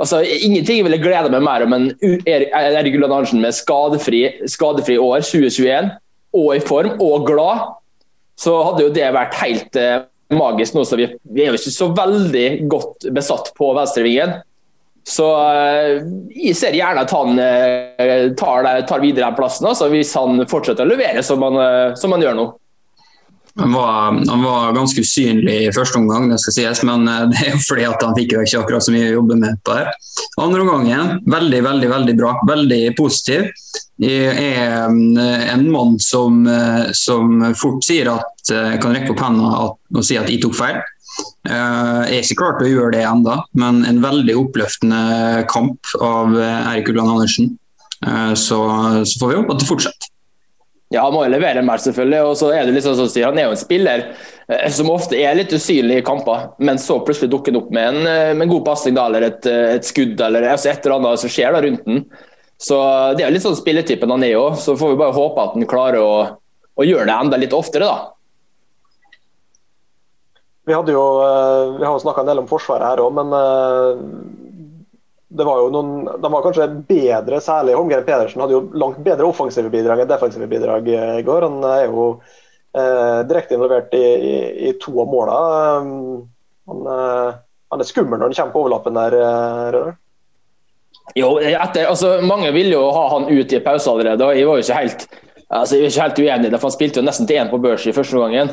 Altså, 0.00 0.22
Ingenting 0.24 0.80
ville 0.82 0.98
glede 0.98 1.28
meg 1.30 1.42
mer 1.44 1.62
om 1.62 1.74
en 1.76 1.84
Erik 2.26 2.94
Ulland 2.96 3.12
Arntzen 3.12 3.42
med 3.42 3.54
skadefri, 3.54 4.22
skadefri, 4.50 4.96
år 4.98 5.20
2021, 5.22 5.90
og 6.40 6.48
i 6.56 6.62
form, 6.64 6.96
og 6.96 7.26
glad. 7.28 7.68
Så 8.40 8.56
hadde 8.66 8.86
jo 8.86 8.94
det 8.96 9.10
vært 9.14 9.36
helt 9.42 9.76
eh, 9.78 10.00
magisk 10.38 10.76
nå. 10.76 10.84
så 10.88 10.98
vi, 11.00 11.08
vi, 11.22 11.44
er 11.44 11.52
jo 11.52 11.60
ikke 11.60 11.74
så 11.74 11.90
veldig 11.96 12.46
godt 12.70 13.08
besatt 13.14 13.52
på 13.58 13.72
venstrevingen. 13.76 14.40
Så 15.08 15.26
eh, 15.34 16.02
jeg 16.30 16.54
ser 16.58 16.76
gjerne 16.78 17.02
at 17.02 17.14
han 17.14 17.38
eh, 17.42 18.28
tar, 18.38 18.68
tar, 18.86 19.02
videre 19.02 19.26
den 19.26 19.38
plassen, 19.38 19.66
altså, 19.66 19.88
hvis 19.90 20.12
han 20.14 20.44
fortsetter 20.50 20.86
å 20.86 20.92
levere 20.92 21.24
som 21.26 21.42
han, 21.42 21.58
eh, 21.58 21.94
som 21.98 22.14
han 22.14 22.22
gjør 22.22 22.38
nå. 22.38 22.46
Han 23.60 23.72
var, 23.72 24.02
han 24.28 24.42
var, 24.42 24.72
ganske 24.72 25.00
usynlig 25.00 25.56
i 25.66 25.72
første 25.74 25.98
omgang, 26.00 26.30
det 26.30 26.38
skal 26.40 26.54
sies, 26.56 26.80
men 26.88 27.04
eh, 27.08 27.24
det 27.28 27.40
er 27.42 27.50
jo 27.52 27.60
fordi 27.66 27.84
at 27.84 28.04
han 28.04 28.14
fikk 28.16 28.32
jo 28.32 28.44
ikke 28.46 28.62
akkurat 28.62 28.84
så 28.86 28.94
mye 28.94 29.10
å 29.10 29.16
jobbe 29.18 29.36
med 29.42 29.58
på 29.66 29.76
det. 29.76 29.90
Andre 30.40 30.62
omgangen, 30.64 31.10
veldig, 31.28 31.60
veldig 31.66 31.90
veldig 31.92 32.14
bra. 32.16 32.32
Veldig 32.48 32.80
positiv. 32.96 33.50
Jeg 34.00 34.30
er 34.32 34.88
eh, 34.88 35.44
en 35.52 35.66
mann 35.72 35.98
som, 36.00 36.40
eh, 36.48 36.88
som 36.96 37.42
fort 37.58 37.84
sier 37.84 38.08
at 38.14 38.30
kan 38.82 38.90
rekke 38.90 39.12
opp 39.12 39.20
hendene 39.22 39.50
og 39.94 40.00
si 40.02 40.16
at 40.18 40.26
jeg 40.32 40.40
tok 40.42 40.56
feil. 40.58 40.80
Jeg 41.46 42.16
er 42.16 42.24
ikke 42.24 42.38
klar 42.40 42.56
til 42.56 42.66
å 42.66 42.72
gjøre 42.72 42.94
det 42.96 43.02
enda, 43.06 43.36
men 43.58 43.84
en 43.86 44.00
veldig 44.02 44.34
oppløftende 44.40 45.44
kamp 45.52 45.92
av 46.00 46.34
Erik 46.40 46.90
Ulland 46.90 47.12
Andersen. 47.12 47.52
Så, 48.34 48.58
så 49.06 49.20
får 49.20 49.30
vi 49.30 49.38
håpe 49.38 49.54
at 49.54 49.62
det 49.62 49.68
fortsetter. 49.68 50.11
Ja, 50.92 51.06
han 51.06 51.14
må 51.14 51.22
jo 51.24 51.32
levere 51.32 51.62
mer, 51.64 51.80
selvfølgelig. 51.80 52.20
og 52.28 52.34
så 52.36 52.50
er 52.52 52.66
det 52.68 52.74
liksom 52.76 52.96
som 52.98 53.08
sier, 53.08 53.30
Han 53.30 53.38
er 53.40 53.48
jo 53.48 53.54
en 53.54 53.60
spiller 53.60 54.04
eh, 54.48 54.68
som 54.74 54.90
ofte 54.92 55.16
er 55.16 55.38
litt 55.38 55.52
usynlig 55.54 56.02
i 56.02 56.04
kamper, 56.04 56.50
men 56.60 56.80
så 56.80 56.98
plutselig 57.04 57.30
dukker 57.32 57.54
han 57.54 57.62
opp 57.62 57.70
med 57.72 57.88
en, 57.88 58.00
eh, 58.10 58.34
med 58.34 58.46
en 58.46 58.52
god 58.52 58.66
pasning 58.66 58.98
eller 59.00 59.28
et, 59.30 59.46
eh, 59.48 59.78
et, 59.78 59.88
skudd 59.88 60.20
eller 60.20 60.50
altså 60.50 60.68
et 60.70 60.84
eller 60.84 60.98
annet 60.98 61.22
som 61.22 61.32
skjer 61.32 61.56
da 61.56 61.62
rundt 61.64 61.86
den. 61.88 62.04
Så 62.62 62.76
Det 63.16 63.24
er 63.24 63.30
jo 63.30 63.34
litt 63.34 63.46
sånn 63.46 63.58
spilletypen 63.58 64.12
han 64.12 64.22
er 64.22 64.36
òg. 64.38 64.58
Så 64.60 64.76
får 64.78 64.92
vi 64.92 65.00
bare 65.00 65.16
håpe 65.16 65.42
at 65.42 65.56
han 65.56 65.66
klarer 65.66 65.98
å, 65.98 66.12
å 66.76 66.86
gjøre 66.86 67.08
det 67.08 67.16
enda 67.16 67.40
litt 67.40 67.56
oftere, 67.56 67.88
da. 67.88 68.12
Vi, 70.68 70.76
hadde 70.76 70.94
jo, 70.94 71.02
vi 71.80 71.82
har 71.82 71.96
jo 71.96 72.04
snakka 72.04 72.22
en 72.22 72.28
del 72.28 72.44
om 72.44 72.46
Forsvaret 72.46 72.86
her 72.86 73.02
òg, 73.02 73.16
men 73.16 73.32
det 75.36 75.44
var 75.46 75.62
jo 75.62 75.70
noen, 75.72 76.04
de 76.20 76.30
var 76.32 76.44
kanskje 76.44 76.68
bedre, 76.88 77.40
særlig 77.40 77.76
Holmgren 77.76 78.04
Pedersen 78.04 78.42
hadde 78.42 78.56
jo 78.56 78.66
langt 78.76 79.00
bedre 79.04 79.28
offensive 79.28 79.70
bidrag 79.72 80.02
enn 80.02 80.10
defensive 80.10 80.48
bidrag 80.50 80.88
i 80.92 81.24
går. 81.24 81.46
Han 81.48 81.64
er 81.68 81.86
jo 81.86 82.06
eh, 82.76 83.20
direkte 83.28 83.56
involvert 83.56 83.94
i, 83.96 84.02
i, 84.02 84.36
i, 84.68 84.74
to 84.82 84.92
av 85.00 85.08
målene. 85.08 86.20
Han, 86.68 86.86
eh, 86.96 87.40
han, 87.72 87.84
er 87.84 87.88
skummel 87.88 88.20
når 88.20 88.30
han 88.30 88.38
kommer 88.38 88.56
på 88.56 88.64
overlappen 88.66 89.00
der. 89.00 89.18
Rødal. 89.76 89.98
jo, 91.16 91.34
etter, 91.48 91.88
altså, 91.88 92.14
Mange 92.28 92.52
ville 92.54 92.76
jo 92.76 92.84
ha 92.92 93.08
han 93.16 93.30
ut 93.32 93.56
i 93.56 93.64
pause 93.64 93.90
allerede. 93.90 94.28
og 94.28 94.36
Jeg 94.36 94.48
var 94.50 94.60
jo 94.60 94.66
ikke 94.66 94.80
helt, 94.82 95.08
altså, 95.48 95.76
jeg 95.76 95.86
var 95.86 95.94
ikke 95.94 96.06
helt 96.06 96.22
uenig 96.26 96.50
i 96.50 96.52
det, 96.52 96.60
for 96.60 96.68
han 96.68 96.76
spilte 96.76 97.00
jo 97.00 97.08
nesten 97.08 97.30
til 97.30 97.40
én 97.40 97.52
på 97.52 97.62
børs 97.62 97.88
i 97.88 97.96
første 97.96 98.20
gangen. 98.20 98.52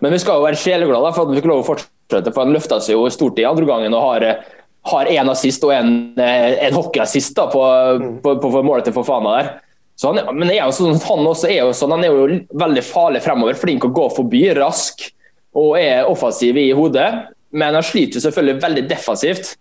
Men 0.00 0.12
vi 0.14 0.22
skal 0.22 0.38
jo 0.38 0.46
være 0.46 0.60
sjeleglade 0.60 1.12
for 1.12 1.26
at 1.26 1.32
han 1.32 1.40
fikk 1.40 1.48
lov 1.50 1.62
å 1.62 1.68
fortsette, 1.68 2.30
for 2.32 2.46
han 2.46 2.54
løfta 2.54 2.80
seg 2.80 2.96
jo 2.96 3.08
stort 3.12 3.40
i 3.42 3.48
andre 3.48 3.66
gangen 3.68 3.96
og 3.96 4.06
har 4.08 4.24
eh, 4.24 4.52
har 4.84 5.08
én 5.08 5.30
assist 5.32 5.64
og 5.64 5.72
en, 5.72 5.92
eh, 6.20 6.58
en 6.66 6.74
hockeyassist 6.76 7.38
på, 7.38 7.62
mm. 8.00 8.08
på, 8.22 8.34
på, 8.40 8.50
på, 8.50 8.62
målet 8.62 8.88
til 8.88 8.96
Fofana 8.96 9.36
der. 9.38 9.52
Så 9.96 10.10
han, 10.10 10.36
men 10.36 10.50
er 10.50 10.68
sånn, 10.74 10.98
han 11.00 11.28
også 11.30 11.48
er 11.48 11.62
jo 11.62 11.74
sånn, 11.76 11.94
han 11.94 12.04
er 12.04 12.12
jo 12.12 12.38
veldig 12.60 12.82
farlig 12.84 13.22
fremover. 13.24 13.56
Flink 13.56 13.86
å 13.86 13.92
gå 13.94 14.08
forbi, 14.16 14.42
rask 14.58 15.06
og 15.54 15.78
er 15.78 16.10
offensiv 16.10 16.58
i 16.60 16.72
hodet. 16.74 17.08
Men 17.54 17.78
han 17.78 17.86
sliter 17.86 18.20
selvfølgelig 18.20 18.62
veldig 18.64 18.84
defensivt. 18.90 19.54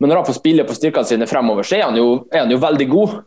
Men 0.00 0.12
når 0.12 0.22
han 0.22 0.28
får 0.30 0.38
spille 0.38 0.64
på 0.64 0.78
styrkene 0.78 1.10
sine 1.10 1.28
fremover, 1.28 1.66
så 1.66 1.76
er 1.76 1.88
han 1.88 1.98
jo, 1.98 2.22
er 2.32 2.46
han 2.46 2.54
jo 2.54 2.60
veldig 2.62 2.88
god. 2.88 3.18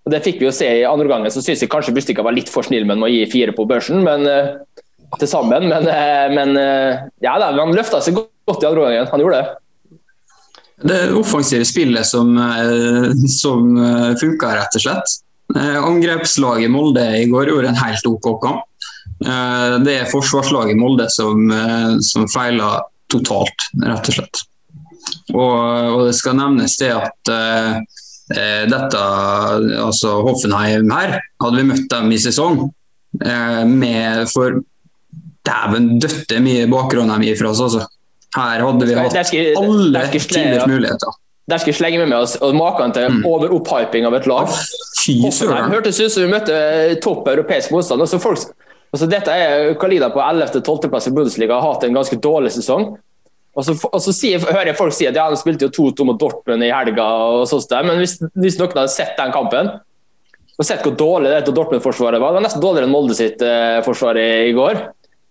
Og 0.00 0.14
Det 0.14 0.22
fikk 0.24 0.40
vi 0.40 0.48
jo 0.48 0.54
se 0.56 0.70
i 0.80 0.86
andre 0.88 1.06
gangen. 1.12 1.30
Så 1.30 1.44
syns 1.44 1.62
jeg 1.62 1.70
kanskje 1.70 1.94
Bustika 1.94 2.24
var 2.26 2.34
litt 2.34 2.50
for 2.50 2.66
snill 2.66 2.88
med 2.88 3.04
å 3.04 3.12
gi 3.12 3.22
fire 3.30 3.54
på 3.54 3.68
børsen, 3.68 4.00
men 4.02 4.24
uh, 4.26 4.56
til 5.20 5.30
sammen. 5.30 5.68
Men, 5.70 5.86
uh, 5.86 6.26
men 6.32 6.56
ja, 7.22 7.36
han 7.36 7.76
løfta 7.76 8.00
seg 8.02 8.16
godt 8.16 8.64
i 8.64 8.70
andre 8.72 8.88
gangen. 8.88 9.12
Han 9.12 9.22
gjorde 9.22 9.44
det. 9.44 9.59
Det 10.82 11.12
offensive 11.12 11.64
spillet 11.64 12.06
som, 12.06 12.38
eh, 12.38 13.12
som 13.28 13.76
eh, 13.76 14.16
funka, 14.20 14.54
rett 14.56 14.76
og 14.78 14.84
slett. 14.84 15.16
Eh, 15.56 15.76
angrepslaget 15.84 16.70
Molde 16.72 17.04
i 17.20 17.26
går 17.28 17.52
gjorde 17.52 17.72
en 17.72 17.82
helt 17.82 18.06
OK 18.06 18.32
kamp. 18.42 18.66
Det 19.20 19.92
er 19.92 20.08
forsvarslaget 20.08 20.78
Molde 20.80 21.04
som, 21.12 21.50
som 22.00 22.24
feila 22.32 22.70
totalt, 23.12 23.66
rett 23.76 24.08
og 24.08 24.16
slett. 24.16 24.40
Og, 25.34 25.58
og, 25.60 26.06
det 26.08 26.14
skal 26.16 26.38
nevnes 26.38 26.76
det 26.80 26.88
at 26.94 27.30
uh, 27.32 27.76
dette, 28.70 29.02
altså 29.76 30.14
Hoffenheim 30.24 30.88
her, 30.94 31.18
hadde 31.42 31.60
vi 31.60 31.66
møtt 31.68 31.86
dem 31.92 32.08
i 32.14 32.20
sesong 32.22 32.62
uh, 32.64 33.62
med 33.68 34.24
for 34.32 34.62
dæven 35.46 35.92
døtte 36.00 36.40
mye 36.44 36.64
bakgrunn 36.70 37.12
de 37.12 37.28
gir 37.28 37.40
fra 37.42 37.52
oss, 37.52 37.60
altså. 37.66 37.84
Her 38.36 38.62
hadde 38.62 38.86
vi 38.86 38.94
hatt 38.94 39.16
alle 39.58 40.04
tiders 40.12 40.66
muligheter. 40.70 41.18
Der 41.50 41.58
skal 41.58 41.72
vi 41.72 41.78
slenge 41.80 41.98
med 41.98 42.12
meg 42.12 42.34
og 42.46 42.54
maken 42.54 42.92
til 42.94 43.08
mm. 43.10 43.22
overopphyping 43.26 44.06
av 44.06 44.14
et 44.20 44.26
lag. 44.30 44.50
Fy 45.00 45.16
søren. 45.34 45.70
Hørtes 45.72 45.98
ut 45.98 46.12
som 46.14 46.22
vi 46.22 46.30
møtte 46.30 46.56
topp 47.02 47.26
europeisk 47.32 47.74
motstand. 47.74 48.04
Altså 48.04 48.20
folk, 48.22 48.44
altså 48.94 49.08
dette 49.10 49.34
er 49.34 49.72
Kalida 49.80 50.12
på 50.14 50.22
11.-12.-plass 50.22 51.10
i 51.10 51.14
Bundesliga 51.16 51.58
har 51.58 51.74
hatt 51.74 51.88
en 51.88 51.96
ganske 51.96 52.20
dårlig 52.22 52.54
sesong. 52.54 52.92
Og 53.58 53.66
så, 53.66 53.74
og 53.74 53.98
så 53.98 54.14
sier, 54.14 54.42
hører 54.46 54.70
jeg 54.70 54.78
folk 54.78 54.94
si 54.94 55.08
at 55.10 55.16
ja, 55.18 55.26
han 55.26 55.38
spilte 55.38 55.66
jo 55.66 55.90
2-2 55.90 56.06
mot 56.06 56.18
Dortmund 56.20 56.62
i 56.62 56.70
helga, 56.70 57.06
og 57.34 57.48
sånt, 57.50 57.72
men 57.82 57.98
hvis, 57.98 58.20
hvis, 58.38 58.60
noen 58.60 58.76
hadde 58.76 58.92
sett 58.94 59.16
den 59.18 59.34
kampen 59.34 59.72
og 60.60 60.66
sett 60.68 60.84
hvor 60.84 60.94
dårlig 60.94 61.32
det 61.32 61.54
Dortmund-forsvaret 61.56 62.20
var 62.20 62.34
Det 62.34 62.36
var 62.36 62.44
nesten 62.44 62.62
dårligere 62.62 62.86
enn 62.86 62.92
Molde 62.92 63.14
sitt 63.16 63.40
eh, 63.42 63.78
forsvar 63.82 64.18
i, 64.20 64.28
i 64.50 64.54
går. 64.54 64.82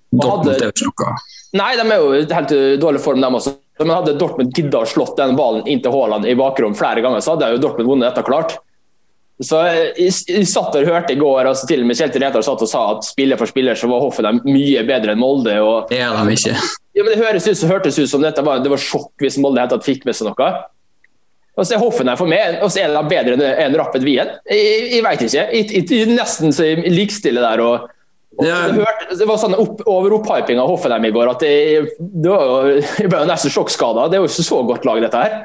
Dortmund 0.10 0.56
er 0.56 0.70
jo 0.70 0.74
ikke 0.74 0.90
noe 0.90 1.18
Nei, 1.60 1.74
de 1.78 1.84
er 1.86 1.98
jo 1.98 2.14
i 2.14 2.24
helt 2.30 2.52
dårlig 2.82 3.02
form, 3.02 3.22
de 3.24 3.30
også. 3.40 3.56
Men 3.80 3.96
hadde 3.96 4.18
Dortmund 4.20 4.52
gidda 4.54 4.84
å 4.84 4.88
slått 4.90 5.16
den 5.18 5.38
ballen 5.38 5.66
inn 5.70 5.80
til 5.82 5.94
Haaland 5.96 6.28
i 6.30 6.36
bakrom 6.38 6.76
flere 6.78 7.02
ganger, 7.02 7.24
så 7.26 7.34
hadde 7.34 7.54
jo 7.56 7.62
Dortmund 7.64 7.90
vunnet 7.90 8.10
dette 8.10 8.26
klart. 8.28 8.58
Så 9.40 9.62
jeg, 9.64 10.12
jeg 10.28 10.48
satt 10.52 10.76
og 10.76 10.90
hørte 10.90 11.16
i 11.16 11.20
går, 11.20 11.48
altså 11.48 11.68
til 11.70 11.86
og 11.86 11.88
med 11.88 11.96
Kjetil 11.96 12.26
Rekdal 12.26 12.44
satt 12.44 12.64
og 12.66 12.70
sa 12.70 12.82
at 12.92 13.06
spiller 13.08 13.40
for 13.40 13.48
spiller 13.48 13.78
så 13.80 13.88
var 13.88 14.04
Hoffenheim 14.04 14.42
mye 14.44 14.84
bedre 14.88 15.16
enn 15.16 15.22
Molde. 15.22 15.54
Og, 15.64 15.88
det 15.90 16.02
er 16.04 16.18
de 16.18 16.36
ikke. 16.36 16.58
Ja, 16.98 17.06
men 17.06 17.14
Det 17.14 17.22
høres 17.22 17.48
ut, 17.48 17.64
hørtes 17.70 18.00
ut 18.02 18.12
som 18.12 18.26
dette 18.26 18.44
var, 18.44 18.60
det 18.60 18.74
var 18.74 18.82
sjokk 18.84 19.24
hvis 19.24 19.40
Molde 19.40 19.64
helt 19.64 19.72
tatt 19.72 19.88
fikk 19.88 20.04
med 20.10 20.18
seg 20.18 20.28
noe. 20.28 20.50
Og 21.56 21.68
så 21.68 21.76
er 21.76 21.82
Hoffenheim 21.84 22.20
for 22.20 22.32
meg 22.32 22.60
og 22.64 22.72
så 22.72 22.84
er 22.84 22.92
de 22.92 23.14
bedre 23.14 23.54
enn 23.64 23.80
Rappet 23.80 24.04
Wien. 24.04 24.36
Jeg, 24.52 24.84
jeg 24.98 25.06
vet 25.08 25.24
ikke. 25.24 25.48
Jeg, 25.56 25.88
jeg, 25.88 26.12
nesten 26.12 26.56
så 26.56 26.68
jeg 26.68 26.92
likestiller 26.92 27.48
der. 27.48 27.64
og 27.64 27.88
ja. 28.38 28.58
Det, 28.68 28.84
hørte, 28.86 29.16
det, 29.18 29.26
var 29.28 29.40
sånn 29.42 29.56
opp, 29.58 29.82
over 29.90 30.14
opphyping 30.20 30.60
av 30.62 30.70
Hoffenheim 30.72 31.10
i 31.10 31.12
går 31.16 31.32
at 31.34 31.44
det, 31.44 31.54
det 32.00 32.32
var, 32.32 32.70
jeg 33.02 33.12
ble 33.12 33.24
nesten 33.28 33.54
sjokkskada. 33.54 34.08
Det 34.08 34.20
er 34.20 34.24
jo 34.24 34.30
ikke 34.30 34.48
så 34.48 34.62
godt 34.70 34.88
lag, 34.88 35.02
dette 35.04 35.24
her. 35.24 35.38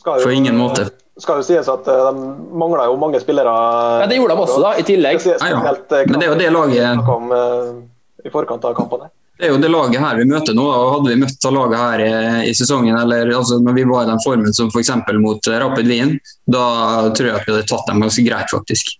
Skal 0.00 0.22
jo, 0.22 0.30
ingen 0.32 0.56
måte. 0.56 0.86
skal 1.20 1.42
jo 1.42 1.44
sies 1.44 1.66
at 1.68 1.88
eh, 1.90 2.04
de 2.06 2.56
mangla 2.56 2.86
jo 2.88 2.96
mange 3.00 3.20
spillere. 3.20 3.52
Ja, 4.00 4.06
Det 4.08 4.16
gjorde 4.16 4.36
de 4.36 4.44
også, 4.46 4.60
da, 4.62 4.74
i 4.80 4.84
tillegg. 4.86 5.20
Ja, 5.26 5.36
ja. 5.42 5.74
Eh, 5.74 6.04
Men 6.08 6.20
det 6.20 6.28
er 6.28 6.30
jo 6.30 6.38
det 6.38 6.52
laget 6.54 7.02
kom, 7.04 7.34
eh, 7.36 7.74
i 8.24 8.32
forkant 8.32 8.64
av 8.64 8.78
kampene. 8.78 9.10
Det 9.40 9.48
er 9.48 9.54
jo 9.54 9.60
det 9.60 9.70
laget 9.72 10.00
her 10.04 10.18
vi 10.20 10.26
møter 10.28 10.56
nå. 10.56 10.64
og 10.68 10.88
Hadde 10.94 11.12
vi 11.12 11.20
møtt 11.20 11.36
det 11.40 11.52
laget 11.56 11.78
her 11.80 12.02
i, 12.04 12.10
i 12.48 12.56
sesongen, 12.56 12.96
eller 12.96 13.34
altså, 13.36 13.60
når 13.60 13.76
vi 13.76 13.84
var 13.88 14.06
i 14.06 14.10
den 14.12 14.24
formen 14.24 14.56
som 14.56 14.72
f.eks. 14.72 14.92
For 15.04 15.20
mot 15.20 15.52
Rapid 15.64 15.88
Wien, 15.88 16.16
da 16.48 16.64
tror 17.12 17.30
jeg 17.30 17.36
at 17.36 17.48
vi 17.48 17.54
hadde 17.56 17.68
tatt 17.68 17.88
dem 17.88 18.04
ganske 18.04 18.24
greit, 18.24 18.52
faktisk. 18.52 18.96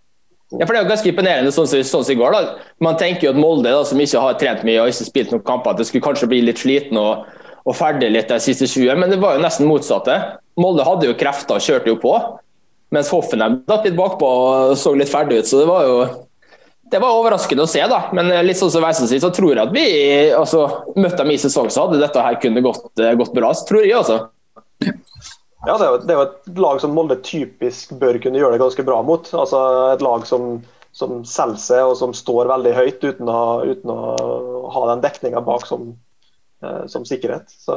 Ja, 0.51 0.67
for 0.67 0.75
Det 0.75 0.81
er 0.81 0.85
jo 0.85 0.91
ganske 0.91 1.11
imponerende 1.13 1.53
sånn 1.55 1.69
som, 1.71 1.83
sånn 1.87 2.09
i 2.11 2.19
går. 2.19 2.35
da. 2.35 2.71
Man 2.83 2.97
tenker 2.99 3.29
jo 3.29 3.35
at 3.35 3.39
Molde, 3.39 3.71
da, 3.71 3.85
som 3.87 4.01
ikke 4.03 4.23
har 4.23 4.39
trent 4.41 4.65
mye 4.67 4.81
og 4.83 4.91
ikke 4.91 5.07
spilt 5.07 5.35
noen 5.35 5.45
kamper, 5.47 5.77
at 5.77 5.83
det 5.83 5.87
skulle 5.87 6.07
kanskje 6.09 6.31
bli 6.31 6.41
litt 6.43 6.59
sliten 6.59 6.99
og, 6.99 7.29
og 7.63 7.77
ferdig 7.79 8.09
litt 8.11 8.33
de 8.33 8.41
siste 8.43 8.67
20, 8.67 8.99
men 8.99 9.15
det 9.15 9.21
var 9.23 9.37
jo 9.37 9.45
nesten 9.45 9.71
motsatte. 9.71 10.17
Molde 10.59 10.87
hadde 10.87 11.07
jo 11.07 11.19
krefter 11.19 11.61
og 11.61 11.63
kjørte 11.63 11.93
jo 11.93 12.01
på, 12.03 12.17
mens 12.91 13.13
Hoffenheim 13.15 13.61
datt 13.71 13.87
litt 13.87 13.95
bakpå 13.99 14.27
og 14.27 14.75
så 14.81 14.97
litt 14.99 15.13
ferdig 15.13 15.45
ut. 15.45 15.47
så 15.47 15.63
det 15.63 15.71
var 15.71 15.87
jo 15.87 16.03
det 16.91 16.99
var 16.99 17.15
overraskende 17.15 17.63
å 17.63 17.71
se, 17.71 17.83
da. 17.87 18.01
Men 18.17 18.33
litt 18.43 18.59
sånn 18.59 18.73
som 18.75 18.83
Veisen 18.83 19.07
sier, 19.07 19.21
så 19.23 19.31
tror 19.31 19.53
jeg 19.55 19.63
at 19.63 19.71
vi 19.71 19.85
altså, 20.35 20.65
møtte 20.97 21.23
dem 21.23 21.31
i 21.31 21.39
sesong, 21.39 21.69
så 21.71 21.85
hadde 21.85 22.01
dette 22.03 22.25
her 22.25 22.41
kunne 22.43 22.63
gått, 22.65 22.83
gått 22.99 23.37
bra. 23.37 23.53
Så 23.55 23.69
tror 23.69 23.85
jeg, 23.85 23.95
altså. 23.95 24.97
Ja, 25.67 25.75
det 25.77 25.85
er, 25.85 25.91
jo, 25.91 25.97
det 26.01 26.13
er 26.15 26.19
jo 26.19 26.27
et 26.27 26.61
lag 26.61 26.79
som 26.81 26.95
Molde 26.97 27.19
typisk 27.25 27.93
bør 28.01 28.17
kunne 28.23 28.41
gjøre 28.41 28.57
det 28.57 28.63
ganske 28.63 28.85
bra 28.87 29.01
mot. 29.05 29.27
Altså 29.37 29.59
Et 29.93 30.05
lag 30.05 30.25
som, 30.29 30.55
som 30.97 31.19
selger 31.29 31.61
seg 31.61 31.91
og 31.91 31.99
som 32.01 32.15
står 32.17 32.49
veldig 32.49 32.73
høyt 32.79 33.05
uten 33.05 33.29
å, 33.29 33.43
uten 33.69 33.93
å 33.93 33.99
ha 34.73 34.87
den 34.95 35.05
dekninga 35.05 35.43
bak 35.45 35.69
som, 35.69 35.93
eh, 36.65 36.87
som 36.89 37.05
sikkerhet. 37.09 37.53
Så, 37.61 37.77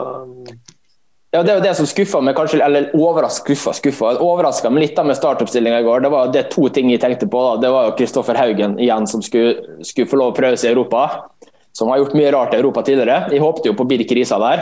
Ja, 1.33 1.41
Det 1.41 1.49
er 1.49 1.57
jo 1.57 1.65
det 1.65 1.75
som 1.75 1.87
skuffa 1.89 2.21
meg, 2.21 2.35
kanskje, 2.37 2.61
eller 2.61 2.91
overraska 2.93 3.55
skuffa. 3.73 4.11
Overraska 4.21 4.69
meg 4.69 4.83
litt 4.83 4.95
da 4.95 5.03
med 5.03 5.17
startoppstillinga 5.17 5.79
i 5.81 5.83
går. 5.87 6.03
Det 6.05 6.11
var 6.13 6.31
det 6.31 6.43
to 6.53 6.67
ting 6.69 6.91
jeg 6.93 7.01
tenkte 7.01 7.25
på. 7.25 7.41
da. 7.41 7.61
Det 7.65 7.71
var 7.73 7.87
jo 7.87 7.95
Kristoffer 7.97 8.37
Haugen 8.37 8.77
igjen 8.77 9.09
som 9.09 9.21
skulle, 9.25 9.81
skulle 9.81 10.11
få 10.11 10.19
lov 10.21 10.31
å 10.31 10.37
prøve 10.37 10.59
seg 10.61 10.69
i 10.69 10.75
Europa. 10.75 11.25
Som 11.73 11.89
har 11.89 11.97
gjort 11.97 12.13
mye 12.13 12.31
rart 12.31 12.53
i 12.53 12.59
Europa 12.61 12.83
tidligere. 12.85 13.31
Jeg 13.33 13.41
håpte 13.41 13.65
jo 13.65 13.73
på 13.73 13.87
Birk 13.89 14.13
Risa 14.13 14.37
der. 14.39 14.61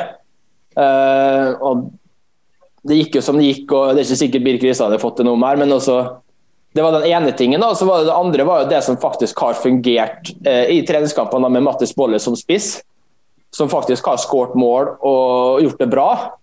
Eh, 0.80 1.50
og 1.60 1.92
det 2.88 2.98
gikk 2.98 3.20
jo 3.20 3.22
som 3.26 3.38
det 3.38 3.48
gikk, 3.50 3.72
og 3.78 3.94
det 3.94 4.02
er 4.02 4.08
ikke 4.08 4.22
sikkert 4.24 4.46
Birk 4.46 4.64
Riise 4.66 4.86
hadde 4.86 5.02
fått 5.02 5.22
det 5.22 5.28
noe 5.28 5.40
mer. 5.40 5.60
men 5.60 5.74
også 5.74 6.02
det 6.74 6.84
var 6.86 6.96
den 6.96 7.10
ene 7.10 7.32
tingen. 7.36 7.64
Og 7.64 7.76
så 7.78 7.86
var 7.86 8.00
Det 8.00 8.06
det 8.08 8.16
andre 8.16 8.44
var 8.48 8.62
jo 8.62 8.70
det 8.70 8.84
som 8.84 8.98
faktisk 8.98 9.40
har 9.40 9.54
fungert 9.60 10.32
eh, 10.46 10.78
i 10.78 10.86
treningskampene 10.88 11.50
med 11.50 11.64
Mattis 11.64 11.96
Bolle 11.96 12.20
som 12.20 12.36
spiss. 12.36 12.82
Som 13.52 13.70
faktisk 13.70 14.06
har 14.06 14.18
skåret 14.18 14.56
mål 14.56 14.96
og 15.02 15.62
gjort 15.62 15.80
det 15.80 15.90
bra. 15.92 16.38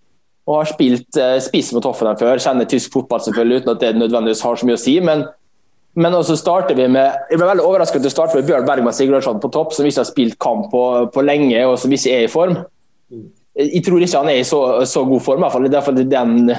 Og 0.45 0.55
har 0.61 0.69
spilt 0.69 1.17
eh, 1.17 1.39
spiss 1.41 1.73
mot 1.73 1.83
Hoffenheim 1.83 2.19
før. 2.19 2.37
Kjenner 2.37 2.69
tysk 2.69 2.93
fotball 2.93 3.21
selvfølgelig, 3.25 3.63
uten 3.63 3.73
at 3.73 3.81
det 3.81 3.95
nødvendigvis 3.97 4.45
har 4.45 4.55
så 4.55 4.69
mye 4.69 4.77
å 4.77 4.83
si. 4.83 4.99
Men, 5.01 5.25
men 5.97 6.13
også 6.13 6.37
starter 6.37 6.77
vi 6.77 6.85
med 6.87 7.09
Jeg 7.31 7.41
ble 7.41 7.49
veldig 7.49 7.65
overrasket 7.65 8.05
til 8.05 8.11
å 8.11 8.13
starte 8.13 8.37
med 8.37 8.45
Bjørn 8.45 8.69
Bergman 8.69 8.93
Sigurdsson 8.93 9.41
på 9.41 9.49
topp, 9.49 9.73
som 9.73 9.89
ikke 9.89 10.03
har 10.03 10.11
spilt 10.11 10.37
kamp 10.37 10.69
på, 10.69 10.85
på 11.09 11.25
lenge, 11.25 11.65
og 11.65 11.79
som 11.81 11.91
ikke 11.91 12.13
er 12.13 12.29
i 12.29 12.31
form. 12.31 12.59
Jeg 13.59 13.81
tror 13.83 14.03
ikke 14.03 14.21
han 14.21 14.31
er 14.31 14.39
i 14.39 14.47
så, 14.47 14.59
så 14.87 15.03
god 15.07 15.23
form, 15.23 15.41
i 15.41 15.45
hvert 15.45 15.55
fall. 15.55 15.65
Det 15.67 15.73
er 15.73 15.81
iallfall 15.81 15.99
den, 15.99 16.53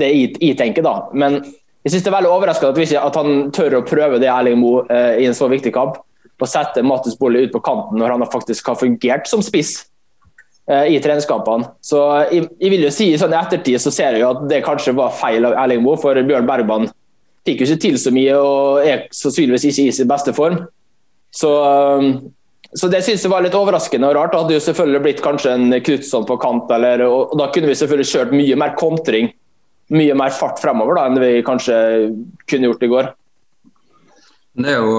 det 0.00 0.08
jeg, 0.10 0.32
jeg 0.40 0.58
tenker, 0.58 0.86
da. 0.86 0.96
Men 1.14 1.38
jeg 1.84 1.92
synes 1.92 2.04
det 2.04 2.10
er 2.10 2.16
veldig 2.16 2.32
overraskende 2.32 2.86
at, 2.86 2.94
at 3.04 3.18
han 3.20 3.48
tør 3.54 3.78
å 3.78 3.86
prøve 3.86 4.18
det 4.22 4.30
Erling 4.32 4.58
Moe 4.58 4.84
eh, 4.88 5.22
i 5.22 5.28
en 5.28 5.36
så 5.36 5.48
viktig 5.52 5.72
kamp. 5.74 6.00
Og 6.42 6.50
sette 6.50 6.82
Mattis 6.84 7.16
Bolle 7.16 7.44
ut 7.44 7.52
på 7.54 7.62
kanten 7.64 8.00
når 8.00 8.16
han 8.16 8.24
faktisk 8.32 8.66
har 8.72 8.78
fungert 8.80 9.28
som 9.30 9.42
spiss 9.44 9.76
eh, 10.68 10.90
i 10.96 10.98
treningskampene. 11.04 11.70
Så 11.84 12.00
jeg, 12.32 12.48
jeg, 12.58 12.72
vil 12.74 12.86
jo 12.88 12.92
si 12.92 13.06
sånn 13.20 13.32
I 13.36 13.38
ettertid 13.38 13.80
så 13.80 13.92
ser 13.94 14.16
jeg 14.16 14.24
jo 14.24 14.32
at 14.34 14.42
det 14.50 14.64
kanskje 14.66 14.96
var 14.98 15.14
feil 15.16 15.46
av 15.48 15.56
Erling 15.62 15.84
Moe, 15.84 16.00
for 16.00 16.18
Bjørn 16.18 16.48
Bergman 16.48 16.90
fikk 17.44 17.60
jo 17.60 17.68
ikke 17.68 17.82
til 17.84 17.98
så 18.00 18.12
mye 18.14 18.36
og 18.40 18.88
er 18.88 19.04
sannsynligvis 19.12 19.68
ikke 19.70 19.86
i 19.90 19.94
sin 19.94 20.08
beste 20.10 20.32
form. 20.36 20.62
Så, 21.34 21.50
så 22.74 22.88
det 22.90 23.04
synes 23.06 23.22
jeg 23.22 23.30
var 23.30 23.44
litt 23.44 23.54
overraskende 23.54 24.08
og 24.08 24.16
rart. 24.16 24.32
Det 24.32 24.40
hadde 24.42 24.56
jo 24.56 24.62
selvfølgelig 24.64 25.02
blitt 25.04 25.22
kanskje 25.22 25.54
en 25.54 25.78
Knutson 25.78 26.26
på 26.26 26.36
kant, 26.42 26.70
eller, 26.74 27.04
og 27.06 27.36
da 27.38 27.48
kunne 27.54 27.70
vi 27.70 27.76
selvfølgelig 27.78 28.10
kjørt 28.10 28.34
mye 28.34 28.58
mer 28.58 28.74
kontring 28.78 29.30
mye 29.92 30.16
mer 30.16 30.32
fart 30.34 30.60
fremover 30.62 30.98
da, 30.98 31.06
enn 31.08 31.20
vi 31.20 31.30
kanskje 31.44 31.76
kunne 32.48 32.70
gjort 32.70 32.84
i 32.84 32.90
går. 32.92 33.12
Jo, 34.64 34.90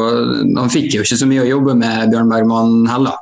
han 0.59 0.71
fikk 0.71 0.97
jo 0.97 1.05
ikke 1.05 1.17
så 1.17 1.27
mye 1.29 1.45
å 1.45 1.47
jobbe 1.47 1.77
med, 1.79 2.11
Bjørn 2.11 2.31
Bergman 2.31 2.73
heller. 2.91 3.21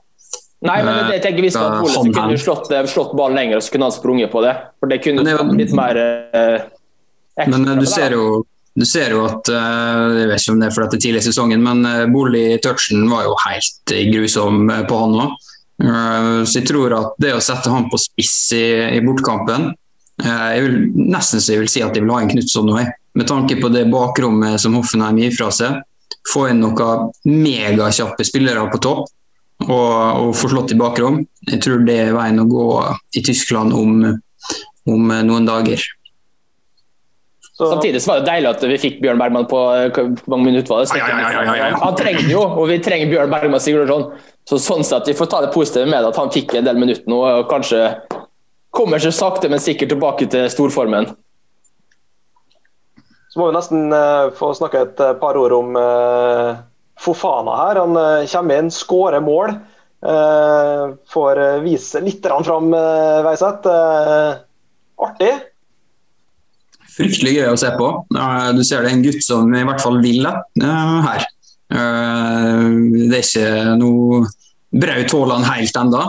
Nei, 0.63 0.77
men 0.87 1.09
det 1.11 1.19
tenker 1.25 1.43
Hvis 1.43 1.57
var 1.59 1.81
Pole, 1.81 1.91
så 1.91 2.03
kunne 2.07 2.39
slått, 2.39 2.69
slått 2.87 3.11
ballen 3.19 3.35
lenger 3.35 3.59
så 3.59 3.73
kunne 3.73 3.89
han 3.89 3.95
sprunget 3.95 4.31
på 4.31 4.41
det. 4.45 4.53
For 4.79 4.91
det 4.91 5.01
kunne 5.03 5.25
det 5.27 5.35
vært 5.35 5.57
litt 5.59 5.73
mer 5.75 5.99
eh, 5.99 6.63
Men 7.51 7.67
du 7.81 7.87
ser, 7.89 8.15
jo, 8.15 8.45
du 8.73 8.85
ser 8.89 9.13
jo 9.13 9.21
at 9.27 9.49
Jeg 9.51 10.27
vet 10.29 10.41
ikke 10.41 10.53
om 10.55 10.61
det 10.61 10.67
er 10.67 10.73
fordi 10.73 10.87
det 10.89 10.97
er 10.97 11.03
tidlig 11.03 11.21
i 11.21 11.25
sesongen, 11.27 11.61
men 11.61 12.09
bolig-touchen 12.13 13.03
var 13.11 13.27
jo 13.27 13.35
helt 13.43 13.93
grusom 14.09 14.71
på 14.89 15.01
han 15.03 15.13
òg. 15.25 15.35
Så 16.47 16.57
jeg 16.57 16.67
tror 16.71 16.95
at 16.97 17.19
det 17.21 17.35
å 17.35 17.43
sette 17.43 17.69
han 17.69 17.85
på 17.91 17.99
spiss 18.01 18.35
i, 18.57 18.65
i 18.97 19.03
bortkampen 19.05 19.69
Eh, 20.21 20.49
jeg 20.55 20.65
vil 20.67 20.75
nesten 21.09 21.41
så 21.41 21.55
jeg 21.55 21.63
vil 21.63 21.71
si 21.71 21.81
at 21.81 21.95
jeg 21.95 22.05
vil 22.05 22.13
ha 22.13 22.21
en 22.21 22.29
Knutson 22.29 22.69
nå, 22.69 22.77
med 23.17 23.29
tanke 23.29 23.57
på 23.59 23.71
det 23.73 23.87
bakrommet 23.91 24.61
som 24.61 24.77
Hoffenheim 24.77 25.19
gir 25.23 25.33
fra 25.35 25.49
seg. 25.53 25.81
Få 26.29 26.47
inn 26.51 26.61
noen 26.63 27.09
megakjappe 27.27 28.25
spillere 28.25 28.63
på 28.71 28.79
topp 28.83 29.09
og, 29.65 29.71
og 29.73 30.29
få 30.37 30.51
slått 30.53 30.75
i 30.75 30.79
bakrom. 30.79 31.23
Jeg 31.49 31.59
tror 31.63 31.83
det 31.87 31.97
er 32.05 32.15
veien 32.15 32.43
å 32.43 32.47
gå 32.47 32.67
i 33.17 33.23
Tyskland 33.25 33.75
om, 33.75 34.05
om 34.87 35.13
noen 35.27 35.49
dager. 35.49 35.83
Så... 37.53 37.69
Samtidig 37.69 38.01
så 38.01 38.09
var 38.09 38.21
det 38.21 38.31
deilig 38.31 38.49
at 38.49 38.63
vi 38.65 38.77
fikk 38.81 38.95
Bjørn 39.03 39.19
Bergman 39.21 39.45
på 39.45 39.57
hvor 39.93 40.31
mange 40.33 40.47
minutter 40.47 40.73
var 40.73 40.79
det? 40.81 40.97
Ja, 40.97 41.09
ja, 41.21 41.55
ja, 41.59 41.67
han 41.83 41.97
trenger 41.99 42.25
jo, 42.31 42.41
og 42.41 42.65
vi 42.71 42.79
trenger 42.81 43.11
Bjørn 43.11 43.29
Bergman 43.29 43.61
Sigurdsson. 43.61 44.07
Så 44.49 44.57
sånn 44.59 44.81
sett, 44.83 45.05
Vi 45.07 45.13
får 45.15 45.29
ta 45.29 45.41
det 45.45 45.51
positive 45.53 45.85
med 45.85 46.07
at 46.07 46.17
han 46.17 46.33
fikk 46.33 46.55
en 46.57 46.65
del 46.65 46.79
minutter 46.81 47.05
nå, 47.07 47.19
og 47.21 47.45
kanskje 47.51 47.83
kommer 48.73 48.97
seg 48.99 49.13
sakte, 49.13 49.51
men 49.53 49.61
sikkert 49.61 49.93
tilbake 49.93 50.25
til 50.33 50.49
storformen. 50.49 51.11
Så 53.29 53.39
må 53.39 53.51
vi 53.51 53.57
nesten 53.59 53.93
uh, 53.93 54.33
få 54.33 54.49
snakke 54.57 54.81
et 54.87 55.05
uh, 55.05 55.13
par 55.21 55.37
ord 55.37 55.53
om 55.53 55.77
Fofana 57.03 57.53
her. 57.61 57.83
Han 57.85 58.01
kommer 58.33 58.61
inn, 58.61 58.73
skårer 58.73 59.21
mål. 59.21 59.55
får 61.13 61.39
vise 61.63 62.01
litt 62.03 62.25
fram, 62.25 62.73
uh, 62.73 63.21
Veiseth. 63.29 63.69
artig. 64.97 65.33
Fryktelig 66.93 67.37
gøy 67.39 67.47
å 67.51 67.59
se 67.59 67.71
på. 67.77 67.89
du 68.09 68.63
ser 68.63 68.83
det 68.83 68.91
er 68.91 68.93
en 68.93 69.05
gutt 69.05 69.23
som 69.25 69.53
i 69.53 69.63
hvert 69.65 69.81
fall 69.81 69.97
vil 70.03 70.27
det 70.27 70.33
her. 71.07 71.23
det 71.73 73.17
er 73.17 73.23
ikke 73.23 73.47
noe 73.79 74.23
Braut 74.73 75.13
Haaland 75.13 75.47
helt 75.47 75.77
ennå. 75.77 76.03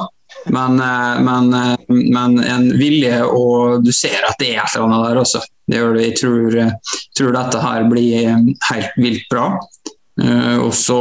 Men, 0.46 0.80
eh, 0.80 1.20
men, 1.20 1.54
eh, 1.54 1.76
men, 1.88 2.44
en 2.44 2.78
vilje, 2.78 3.22
og 3.24 3.84
du 3.84 3.92
ser 3.92 4.24
at 4.28 4.36
det 4.38 4.54
er 4.54 4.64
et 4.64 4.76
eller 4.76 4.88
annet 4.88 5.06
der 5.08 5.20
også. 5.22 5.42
Det 5.66 5.78
gjør 5.78 5.94
det. 5.96 6.06
Jeg 6.08 6.16
tror, 6.20 6.56
eh, 6.60 6.96
tror 7.16 7.32
dette 7.32 7.62
her 7.62 7.84
blir 7.88 8.56
helt 8.70 8.98
vilt 9.00 9.28
bra. 9.30 9.46
Og, 10.14 10.70
så, 10.78 10.98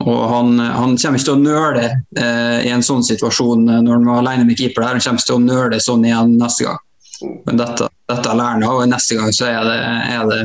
og 0.00 0.20
han, 0.30 0.54
han, 0.58 0.94
kommer 0.96 1.18
ikke 1.18 1.26
til 1.26 1.34
å 1.34 1.42
nøle 1.42 1.82
eh, 2.16 2.62
i 2.64 2.70
en 2.72 2.84
sånn 2.84 3.04
situasjon 3.04 3.66
når 3.68 3.92
han 3.92 4.08
var 4.08 4.22
alene 4.22 4.46
med 4.48 4.56
keeper. 4.56 4.86
der. 4.86 4.96
Han 4.96 5.04
kommer 5.04 5.20
ikke 5.20 5.30
til 5.32 5.40
å 5.40 5.44
nøle 5.44 5.82
sånn 5.82 6.06
igjen 6.08 6.38
neste 6.38 6.68
gang. 6.68 6.80
Men 7.22 7.60
dette, 7.60 7.88
dette 8.10 8.34
lærer 8.36 8.58
han, 8.58 8.66
og 8.68 8.84
neste 8.90 9.18
gang 9.18 9.32
så 9.34 9.48
er 9.50 9.66
det, 9.68 9.78
er 10.12 10.28
det 10.30 10.42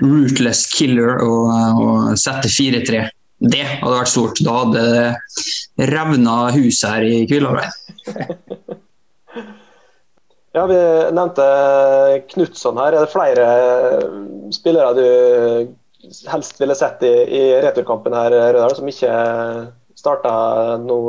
rootless 0.00 0.66
killer 0.72 1.20
å 1.24 1.32
sette 2.18 2.50
4-3. 2.50 3.02
Det 3.40 3.64
hadde 3.64 3.96
vært 3.96 4.12
stort. 4.12 4.40
Da 4.44 4.56
hadde 4.62 4.84
det 4.94 5.88
revna 5.90 6.36
hus 6.54 6.82
her 6.84 7.04
i 7.06 7.22
Kvillarein. 7.28 7.72
ja, 10.56 10.64
vi 10.68 10.80
nevnte 11.16 11.46
Knutson 12.34 12.80
her. 12.82 12.96
Er 12.96 13.06
det 13.06 13.14
flere 13.14 13.46
spillere 14.54 14.92
du 14.98 15.06
helst 16.30 16.60
ville 16.60 16.76
sett 16.76 17.02
i, 17.06 17.14
i 17.40 17.42
returkampen 17.64 18.14
her, 18.16 18.36
Rødal, 18.54 18.76
som 18.76 18.88
ikke 18.88 19.12
starta 19.98 20.32
nå 20.80 21.00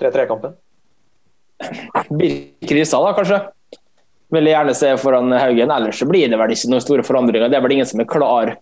3-3-kampen? 0.00 0.58
Birk 2.10 2.74
Risa, 2.74 2.98
da, 2.98 3.14
kanskje. 3.14 3.40
Vil 4.32 4.48
gjerne 4.48 4.72
se 4.76 4.94
foran 5.00 5.34
Haugen. 5.36 5.72
Ellers 5.74 5.98
så 6.00 6.08
blir 6.08 6.30
det 6.30 6.38
vel 6.40 6.54
ikke 6.54 6.70
noen 6.72 6.84
store 6.84 7.04
forandringer. 7.06 7.50
Det 7.52 7.58
er 7.58 7.64
vel 7.64 7.76
ingen 7.76 7.90
som 7.90 8.00
er 8.00 8.08
klar 8.08 8.54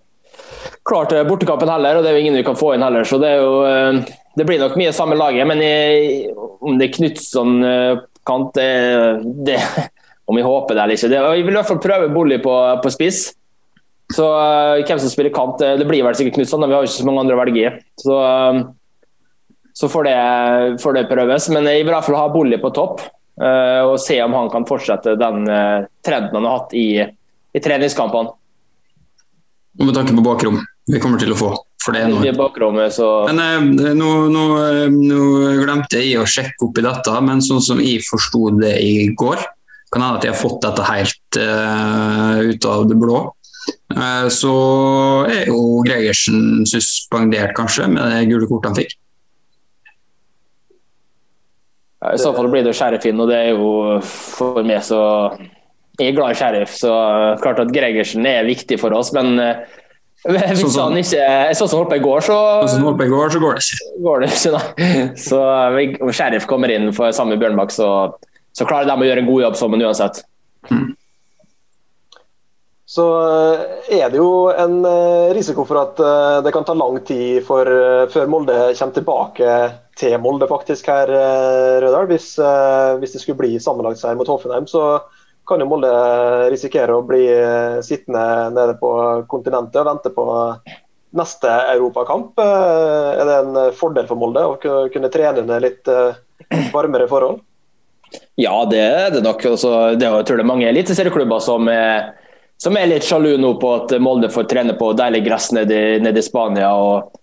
klar 0.86 1.08
til 1.10 1.26
bortekampen 1.28 1.70
heller, 1.70 1.98
og 1.98 2.04
det 2.04 2.10
er 2.10 2.18
jo 2.18 2.24
ingen 2.24 2.38
vi 2.38 2.46
kan 2.46 2.58
få 2.58 2.74
inn 2.74 2.84
heller. 2.84 3.06
Så 3.06 3.18
det, 3.22 3.32
jo, 3.38 3.62
eh, 3.68 4.14
det 4.38 4.46
blir 4.48 4.60
nok 4.62 4.78
mye 4.80 4.94
samme 4.94 5.18
laget. 5.18 5.46
Men 5.48 5.62
jeg, 5.62 6.32
om 6.62 6.78
det 6.78 6.88
er 6.88 6.96
Knutson 6.96 7.62
eh, 7.66 8.02
det, 9.46 9.60
om 10.30 10.38
jeg 10.38 10.48
håper 10.48 10.76
det 10.76 10.82
eller 10.82 10.98
ikke. 10.98 11.12
Det, 11.12 11.22
jeg 11.22 11.46
vil 11.46 11.54
i 11.54 11.58
hvert 11.58 11.70
fall 11.70 11.82
prøve 11.82 12.12
Bolli 12.14 12.38
på, 12.42 12.58
på, 12.82 12.92
spiss. 12.94 13.24
Så 14.12 14.26
uh, 14.28 14.76
hvem 14.84 14.98
som 15.00 15.08
spiller 15.08 15.32
kant, 15.32 15.62
det 15.62 15.86
blir 15.88 16.04
vel 16.04 16.16
sikkert 16.18 16.36
Knutson. 16.36 16.66
Vi 16.66 16.74
har 16.76 16.84
jo 16.84 16.90
ikke 16.90 17.00
så 17.00 17.08
mange 17.08 17.22
andre 17.24 17.36
å 17.36 17.40
velge 17.40 17.62
i. 17.62 17.70
Så, 18.02 18.18
så 19.78 19.88
får, 19.88 20.08
det, 20.08 20.16
får, 20.82 20.98
det, 20.98 21.08
prøves. 21.08 21.48
Men 21.54 21.66
jeg 21.70 21.80
vil 21.80 21.90
i 21.90 21.94
hvert 21.94 22.06
fall 22.06 22.20
ha 22.20 22.28
Bolli 22.32 22.58
på 22.60 22.70
topp. 22.76 23.00
Uh, 23.42 23.82
og 23.88 23.96
se 23.98 24.20
om 24.22 24.36
han 24.38 24.50
kan 24.52 24.66
fortsette 24.68 25.16
den 25.18 25.42
trenden 26.04 26.36
han 26.38 26.46
har 26.46 26.60
hatt 26.60 26.76
i, 26.78 27.02
i 27.02 27.62
treningskampene. 27.62 28.36
Og 29.80 29.88
med 29.88 29.96
tanke 29.96 30.14
på 30.14 30.24
bakrom 30.24 30.60
vi 30.90 31.00
kommer 31.02 31.20
til 31.20 31.32
å 31.34 31.38
få. 31.38 31.50
For 31.82 31.94
det 31.94 32.04
er 32.04 32.10
noe. 32.12 32.22
Men 32.22 33.40
eh, 33.42 33.94
nå, 33.98 34.10
nå, 34.30 34.44
eh, 34.62 34.86
nå, 34.92 35.22
glemte 35.64 36.02
jeg 36.02 36.20
å 36.20 36.28
sjekke 36.28 36.68
opp 36.68 36.78
i 36.78 36.84
dette, 36.86 37.14
men 37.26 37.42
sånn 37.42 37.62
som 37.64 37.82
jeg 37.82 38.04
forsto 38.06 38.52
det 38.60 38.76
i 38.82 39.08
går, 39.18 39.42
kan 39.92 40.04
hende 40.04 40.20
at 40.20 40.26
jeg 40.26 40.34
har 40.34 40.40
fått 40.40 40.62
dette 40.64 40.84
helt 40.88 41.38
uh, 41.42 42.38
ut 42.48 42.64
av 42.64 42.86
det 42.88 42.96
blå. 42.96 43.18
Uh, 43.92 44.28
så 44.32 44.52
er 45.28 45.50
jo 45.50 45.82
Gregersen 45.84 46.62
suspendert, 46.70 47.52
kanskje, 47.58 47.90
med 47.92 48.14
det 48.14 48.22
gule 48.30 48.48
kortet 48.48 48.70
han 48.70 48.78
fikk. 48.78 48.94
Ja, 50.72 50.78
I 52.02 52.18
så 52.18 52.32
fall 52.34 52.48
blir 52.50 52.64
det 52.66 52.74
sheriffen, 52.74 53.20
og 53.22 53.30
det 53.30 53.38
er 53.38 53.52
jo 53.52 54.00
for 54.02 54.62
meg 54.66 54.82
så 54.82 55.02
Jeg 56.00 56.10
er 56.10 56.16
glad 56.16 56.32
i 56.32 56.38
sheriff, 56.40 56.72
så 56.74 56.92
klart 57.42 57.60
at 57.62 57.70
Gregersen 57.74 58.26
er 58.26 58.48
viktig 58.48 58.78
for 58.80 58.94
oss, 58.96 59.12
men 59.14 59.36
uh, 59.38 59.62
hvis 60.22 60.60
sånn 60.62 60.70
som, 60.70 60.92
han 60.92 61.00
ikke 61.00 61.22
Sånn 61.58 61.70
som 61.70 61.80
holdt 61.80 61.92
på 61.92 61.98
i 61.98 62.04
går, 62.04 62.24
så 62.26 62.38
Sånn 62.62 62.76
som 62.76 62.88
holdt 62.90 63.00
på 63.00 63.06
i 63.08 63.12
går, 63.12 63.32
så 63.34 63.42
går 63.42 63.58
det 63.58 63.64
ikke. 63.66 63.88
Går 64.06 64.22
det 64.22 64.28
ikke 64.30 64.52
da. 64.54 64.60
Så 65.28 65.40
Om 66.06 66.12
Sheriff 66.14 66.46
kommer 66.50 66.74
inn 66.74 66.90
for 66.94 67.14
samme 67.16 67.38
Bjørnbakk, 67.40 67.74
så, 67.74 67.88
så 68.54 68.66
klarer 68.68 68.90
de 68.90 68.94
å 68.94 69.08
gjøre 69.08 69.24
en 69.24 69.30
god 69.30 69.46
jobb 69.48 69.58
sammen 69.58 69.82
uansett. 69.82 70.22
Hmm. 70.70 70.92
Så 72.92 73.06
er 73.88 74.10
det 74.12 74.18
jo 74.18 74.50
en 74.52 74.82
risiko 75.32 75.64
for 75.64 75.80
at 75.80 76.00
det 76.44 76.52
kan 76.52 76.66
ta 76.68 76.74
lang 76.76 76.98
tid 77.08 77.40
for, 77.46 77.64
før 78.12 78.28
Molde 78.28 78.56
kommer 78.76 78.96
tilbake 78.98 79.54
til 79.96 80.18
Molde 80.20 80.48
faktisk 80.50 80.90
her, 80.92 81.08
Rødahl. 81.80 82.10
Hvis, 82.10 82.34
hvis 83.00 83.14
det 83.14 83.22
skulle 83.22 83.40
bli 83.40 83.56
sammenlagtseier 83.62 84.18
mot 84.18 84.28
Hoffenheim, 84.28 84.68
så 84.68 85.00
kan 85.48 85.64
jo 85.64 85.68
Molde 85.70 85.92
risikere 86.52 86.98
å 86.98 87.06
bli 87.06 87.24
sittende 87.86 88.26
nede 88.58 88.76
på 88.80 88.92
kontinentet 89.30 89.80
og 89.80 89.88
vente 89.88 90.12
på 90.12 90.26
neste 91.16 91.54
europakamp. 91.72 92.36
Er 92.44 93.24
det 93.24 93.38
en 93.38 93.62
fordel 93.78 94.08
for 94.10 94.20
Molde 94.20 94.44
å 94.50 94.58
kunne 94.92 95.12
trene 95.12 95.46
under 95.46 95.64
litt 95.64 95.88
varmere 96.76 97.08
forhold? 97.08 97.40
Ja, 98.40 98.64
det 98.68 98.80
er 98.80 99.12
det 99.12 99.22
nok. 99.24 99.44
Også, 99.44 99.68
altså, 99.68 99.98
det 99.98 100.08
jeg 100.08 100.26
tror 100.28 100.40
det 100.40 100.44
er 100.44 100.52
mange 100.52 100.68
eliteserieklubber 100.68 101.40
som 101.44 101.68
er, 101.72 102.12
som 102.62 102.76
er 102.78 102.90
litt 102.90 103.06
sjalu 103.06 103.34
nå 103.40 103.56
på 103.62 103.72
at 103.74 103.96
Molde 104.02 104.30
får 104.30 104.46
trene 104.50 104.76
på 104.78 104.92
deilig 104.98 105.24
gress 105.26 105.50
nede, 105.56 105.98
nede 106.02 106.22
i 106.22 106.24
Spania. 106.26 106.70
og, 106.78 107.18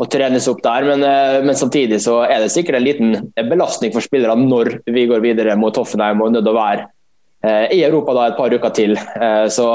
og 0.00 0.08
trenes 0.08 0.48
opp 0.48 0.62
der, 0.64 0.86
men, 0.88 1.02
eh, 1.04 1.42
men, 1.44 1.56
samtidig 1.56 1.98
så 2.00 2.22
er 2.24 2.40
det 2.40 2.52
sikkert 2.54 2.78
en 2.78 2.86
liten 2.86 3.10
belastning 3.50 3.92
for 3.92 4.00
spillerne 4.00 4.48
når 4.48 4.78
vi 4.88 5.04
går 5.10 5.20
videre 5.20 5.58
mot 5.60 5.76
Hoffenheim 5.76 6.22
og 6.22 6.30
er 6.30 6.38
nødt 6.38 6.46
til 6.46 6.54
å 6.54 6.56
være 6.56 6.86
eh, 7.44 7.66
i 7.76 7.82
Europa 7.84 8.14
da 8.16 8.28
et 8.30 8.38
par 8.38 8.54
uker 8.54 8.72
til. 8.78 8.96
Eh, 8.96 9.44
så 9.52 9.66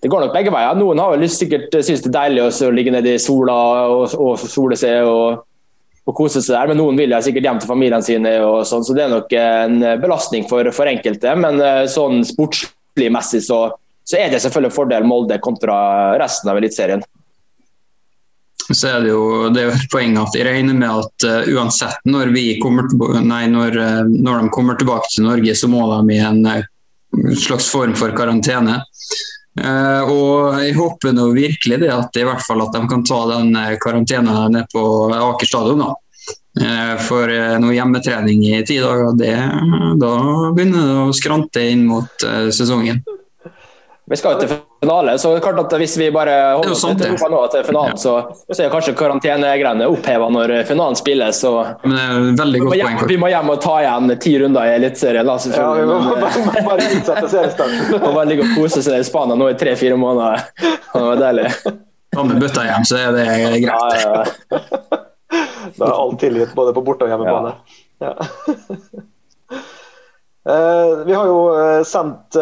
det 0.00 0.10
går 0.12 0.26
nok 0.26 0.34
begge 0.36 0.52
veier. 0.52 0.76
Noen 0.76 1.00
har 1.00 1.14
vel 1.14 1.24
sikkert 1.32 1.72
syntes 1.78 2.04
det 2.04 2.12
er 2.12 2.18
deilig 2.18 2.44
å 2.50 2.70
ligge 2.76 2.92
nede 2.92 3.16
i 3.16 3.22
sola 3.22 3.56
og, 3.88 4.12
og 4.20 4.44
sole 4.44 4.76
seg 4.80 5.08
og 5.08 5.46
og 6.08 6.16
kose 6.16 6.40
seg 6.42 6.56
der. 6.56 6.70
Men 6.70 6.80
noen 6.80 6.98
vil 6.98 7.12
jeg 7.14 7.28
sikkert 7.28 7.46
hjem 7.46 7.60
til 7.62 7.70
familiene 7.70 8.04
sine, 8.04 8.32
og 8.44 8.62
sånn, 8.68 8.84
så 8.86 8.96
det 8.96 9.04
er 9.04 9.12
nok 9.12 9.34
en 9.36 9.76
belastning 10.02 10.46
for, 10.50 10.70
for 10.74 10.90
enkelte. 10.90 11.34
Men 11.38 11.60
eh, 11.64 11.84
sånn 11.92 12.24
sportslig 12.26 13.10
messig 13.14 13.44
så, 13.46 13.66
så, 14.04 14.18
er 14.18 14.30
det 14.32 14.42
selvfølgelig 14.42 14.74
fordel 14.74 15.06
Molde 15.08 15.38
kontra 15.42 15.78
resten 16.20 16.50
av 16.50 16.60
Eliteserien. 16.60 17.02
Så 18.70 18.88
er 18.88 19.00
det 19.02 19.10
jo 19.10 19.48
det 19.50 19.64
er 19.64 19.72
et 19.74 19.88
poeng 19.90 20.14
at 20.20 20.36
jeg 20.36 20.46
regner 20.46 20.76
med 20.78 20.90
at 20.90 21.26
uh, 21.26 21.48
uansett 21.56 22.04
når, 22.06 22.30
nei, 23.24 23.44
når, 23.50 23.76
uh, 23.76 24.04
når, 24.06 24.44
de 24.44 24.52
kommer 24.54 24.78
tilbake 24.78 25.10
til 25.10 25.26
Norge, 25.26 25.54
så 25.58 25.70
må 25.70 25.82
de 25.90 26.14
i 26.14 26.20
en 26.22 26.44
uh, 26.46 27.34
slags 27.34 27.70
form 27.72 27.96
for 27.98 28.14
karantene. 28.16 28.80
Og 29.60 30.60
Jeg 30.62 30.76
håper 30.76 31.10
nå 31.12 31.24
virkelig 31.34 31.80
det 31.82 31.88
at 31.90 32.14
i 32.16 32.22
hvert 32.24 32.44
fall 32.46 32.62
at 32.62 32.70
de 32.72 32.80
kan 32.88 33.02
ta 33.04 33.18
den 33.32 33.50
karantenen 33.82 34.54
nede 34.54 34.62
på 34.72 34.82
Aker 35.10 35.50
stadion. 35.50 35.82
da. 35.82 36.94
For 37.02 37.34
noe 37.60 37.74
hjemmetrening 37.74 38.44
i 38.46 38.62
ti 38.64 38.78
dager, 38.80 39.10
det, 39.18 39.34
da 40.00 40.12
begynner 40.54 40.86
det 40.86 41.02
å 41.02 41.18
skrante 41.18 41.66
inn 41.66 41.82
mot 41.90 42.24
sesongen. 42.54 43.02
Vi 44.10 44.16
skal 44.18 44.32
jo 44.34 44.40
til 44.42 44.48
finale, 44.82 45.12
så 45.22 45.30
klart 45.38 45.58
at 45.62 45.74
hvis 45.78 45.92
vi 46.00 46.08
bare 46.10 46.32
holder 46.56 46.72
oss 46.74 46.80
til 46.82 47.04
Europa 47.06 47.28
nå 47.30 47.40
til 47.52 47.60
finalen, 47.68 47.92
ja. 47.94 48.00
så, 48.02 48.14
så 48.48 48.64
er 48.64 48.72
kanskje 48.72 48.94
karantenegreiene 48.98 49.86
oppheva 49.86 50.26
når 50.34 50.54
finalen 50.66 50.98
spilles. 50.98 51.38
Så 51.44 51.52
Men 51.84 51.94
det 51.94 52.06
er 52.06 52.24
veldig 52.40 52.62
godt 52.64 52.74
poeng. 52.74 52.98
vi 53.12 53.18
må 53.22 53.30
hjem 53.30 53.52
og 53.54 53.60
ta 53.62 53.76
igjen 53.84 54.14
ti 54.24 54.32
runder 54.42 54.66
i 54.66 54.72
Eliteserien. 54.80 55.30
Ja, 55.30 55.68
vi 55.78 55.84
må 55.86 56.00
bare, 56.08 56.64
bare 56.66 56.88
utsette 56.96 57.30
seriestarten. 57.36 57.94
og 58.02 58.08
bare 58.08 58.26
ligge 58.32 58.48
og 58.48 58.56
kose 58.58 58.82
seg 58.82 58.98
i 58.98 59.06
Spania 59.06 59.38
nå 59.38 59.52
i 59.52 59.54
tre-fire 59.62 60.00
måneder. 60.00 60.42
Det 60.58 61.04
var 61.06 61.22
deilig. 61.22 61.46
Ta 62.10 62.26
med 62.26 62.42
bøtta 62.42 62.66
hjem, 62.66 62.88
så 62.90 62.98
er 63.04 63.14
det 63.14 63.28
greit. 63.62 63.70
Ja, 63.70 64.26
ja. 64.58 65.06
Da 65.76 65.86
er 65.86 65.94
alt 65.94 66.18
tilgitt 66.18 66.54
både 66.58 66.74
på 66.74 66.82
borte- 66.82 67.06
og 67.06 67.12
hjemmebane. 67.12 67.54
Ja. 68.02 68.16
Eh, 70.48 71.04
vi 71.04 71.12
har 71.14 71.26
jo 71.26 71.40
eh, 71.52 71.82
sendt 71.84 72.36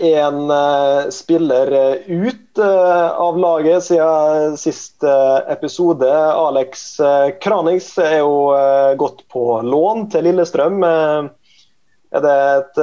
en 0.00 0.50
eh, 0.50 1.08
spiller 1.10 1.98
ut 2.06 2.58
av 2.58 3.38
laget 3.38 3.84
siden 3.84 4.56
siste 4.56 5.10
episode. 5.50 6.08
Alex 6.32 7.00
Kranings 7.42 7.88
er 7.98 8.20
jo 8.20 8.54
gått 8.94 9.24
på 9.28 9.58
lån 9.66 10.06
til 10.14 10.28
Lillestrøm. 10.28 10.84
Er 10.86 12.22
det 12.22 12.36
et 12.60 12.78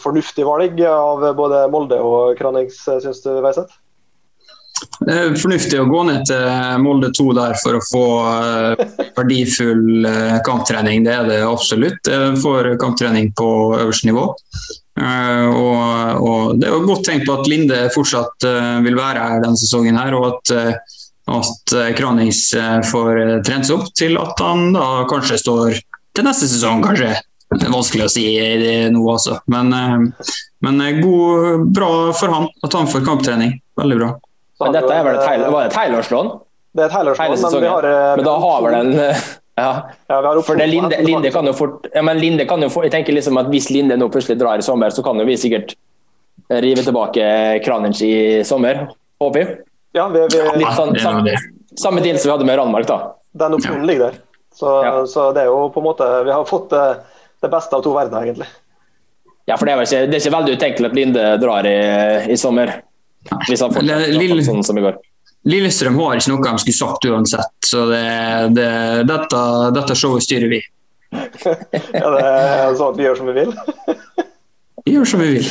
fornuftig 0.00 0.46
valg 0.48 0.80
av 0.88 1.26
både 1.36 1.66
Molde 1.68 2.00
og 2.00 2.40
Kranings, 2.40 2.80
syns 2.88 3.20
du, 3.20 3.34
Veiseth? 3.44 3.76
Det 4.76 5.12
er 5.12 5.36
fornuftig 5.38 5.78
å 5.80 5.86
gå 5.88 6.02
ned 6.08 6.24
til 6.28 6.80
Molde 6.84 7.08
2 7.16 7.26
der 7.36 7.54
for 7.62 7.78
å 7.78 7.84
få 7.86 8.06
eh, 8.32 8.82
verdifull 9.16 10.08
eh, 10.08 10.38
kamptrening. 10.46 11.04
Det 11.06 11.14
er 11.14 11.30
det 11.30 11.38
absolutt. 11.46 12.10
Jeg 12.10 12.36
får 12.42 12.74
kamptrening 12.82 13.30
på 13.38 13.48
øverste 13.78 14.10
nivå. 14.10 14.26
Eh, 15.00 15.46
og, 15.48 16.26
og 16.26 16.60
Det 16.60 16.68
er 16.68 16.74
jo 16.74 16.88
godt 16.90 17.06
tenkt 17.08 17.28
på 17.28 17.38
at 17.38 17.48
Linde 17.50 17.86
fortsatt 17.94 18.48
vil 18.84 18.98
være 18.98 19.24
her 19.30 19.44
denne 19.44 19.60
sesongen, 19.60 20.00
her, 20.00 20.16
og 20.16 20.28
at, 20.32 20.82
at 21.36 21.76
Kranings 21.96 22.42
får 22.90 23.22
trent 23.46 23.68
seg 23.68 23.78
opp 23.78 23.94
til 23.96 24.20
at 24.20 24.44
han 24.44 24.70
da 24.76 25.06
kanskje 25.10 25.40
står 25.44 25.80
til 26.16 26.28
neste 26.28 26.48
sesong, 26.50 26.84
kanskje. 26.84 27.14
Det 27.56 27.62
er 27.62 27.72
vanskelig 27.72 28.08
å 28.08 28.12
si 28.12 28.26
nå, 28.92 29.02
altså. 29.12 29.38
Men, 29.52 29.72
men 30.64 30.86
god, 31.00 31.68
bra 31.76 31.90
for 32.16 32.32
han 32.32 32.48
at 32.66 32.76
han 32.80 32.88
får 32.90 33.04
kamptrening. 33.06 33.60
Veldig 33.78 34.00
bra. 34.00 34.14
Men 34.60 34.76
dette 34.76 34.92
er 34.92 35.02
vel 35.04 35.18
et, 35.18 35.26
heil, 35.28 35.42
var 35.52 35.64
det 35.64 35.72
et 35.72 35.78
helårslån? 35.80 36.30
Det 36.76 36.84
er 36.84 36.90
et 36.90 36.96
helårslån, 36.96 37.34
men 37.42 37.64
vi 37.64 37.72
har 37.72 37.88
Men 38.16 38.24
da 38.24 38.36
har 38.44 38.62
vel 38.64 38.76
den 38.78 38.94
ja. 39.56 39.70
ja 40.08 40.20
For 40.44 40.60
det 40.60 40.66
Linde, 40.68 41.00
Linde, 41.00 41.30
kan 41.32 41.46
jo 41.48 41.52
fort 41.56 41.86
ja, 41.94 42.02
men 42.04 42.18
Linde 42.20 42.44
kan 42.48 42.60
jo 42.60 42.68
for, 42.72 42.84
Jeg 42.84 42.92
tenker 42.92 43.16
liksom 43.16 43.38
at 43.40 43.48
Hvis 43.52 43.70
Linde 43.72 43.96
nå 43.96 44.10
plutselig 44.12 44.36
drar 44.40 44.60
i 44.60 44.64
sommer, 44.64 44.92
så 44.92 45.04
kan 45.04 45.20
jo 45.20 45.24
vi 45.28 45.36
sikkert 45.40 45.76
rive 46.52 46.84
tilbake 46.84 47.24
Kranich 47.64 48.02
i 48.06 48.44
sommer. 48.46 48.84
Håper 49.18 49.40
vi. 49.40 49.54
Ja, 49.96 50.04
vi, 50.12 50.20
vi, 50.30 50.42
Litt 50.60 50.76
sånn, 50.76 50.92
samme, 51.00 51.32
samme 51.80 52.02
deal 52.04 52.20
som 52.20 52.28
vi 52.28 52.34
hadde 52.34 52.46
med 52.46 52.58
Ranmark, 52.60 52.86
da. 52.86 52.98
Den 53.40 53.56
opsjonen 53.56 53.86
ligger 53.88 54.10
der. 54.12 54.20
Så, 54.54 54.68
ja. 54.84 54.92
så, 55.10 55.24
det 55.34 55.42
er 55.42 55.50
jo 55.50 55.66
på 55.72 55.82
en 55.82 55.88
måte 55.88 56.06
Vi 56.24 56.32
har 56.32 56.44
fått 56.48 56.70
det, 56.70 56.84
det 57.44 57.50
beste 57.52 57.76
av 57.76 57.82
to 57.84 57.96
verdener, 57.96 58.28
egentlig. 58.28 58.46
Ja, 59.46 59.56
for 59.56 59.66
det 59.66 59.74
er, 59.74 59.82
ikke, 59.88 60.04
det 60.10 60.18
er 60.18 60.22
ikke 60.22 60.36
veldig 60.36 60.54
utenkelig 60.60 60.90
at 60.90 60.96
Linde 61.00 61.24
drar 61.42 61.66
i, 61.70 61.76
i 62.30 62.38
sommer. 62.40 62.76
Hvis 63.46 63.62
han 63.64 63.74
fortsetter 63.74 64.42
sånn 64.46 64.64
som 64.66 64.78
i 64.78 64.84
går. 64.84 64.98
Lillestrøm 65.46 65.98
har 66.00 66.18
ikke 66.18 66.32
noe 66.32 66.42
de 66.42 66.58
skulle 66.62 66.74
sagt 66.74 67.06
uansett, 67.06 67.54
så 67.66 67.84
det, 67.86 68.06
det, 68.56 68.70
dette, 69.06 69.42
dette, 69.76 69.94
showet 69.98 70.24
styrer 70.26 70.50
vi. 70.50 70.58
ja, 71.14 72.08
det 72.10 72.24
er 72.24 72.74
sånn 72.74 72.90
at 72.90 72.98
vi 72.98 73.06
gjør 73.06 73.20
som 73.20 73.30
vi 73.30 73.36
vil? 73.36 73.52
vi 74.82 74.96
gjør 74.96 75.10
som 75.12 75.22
vi 75.22 75.28
vil. 75.36 75.46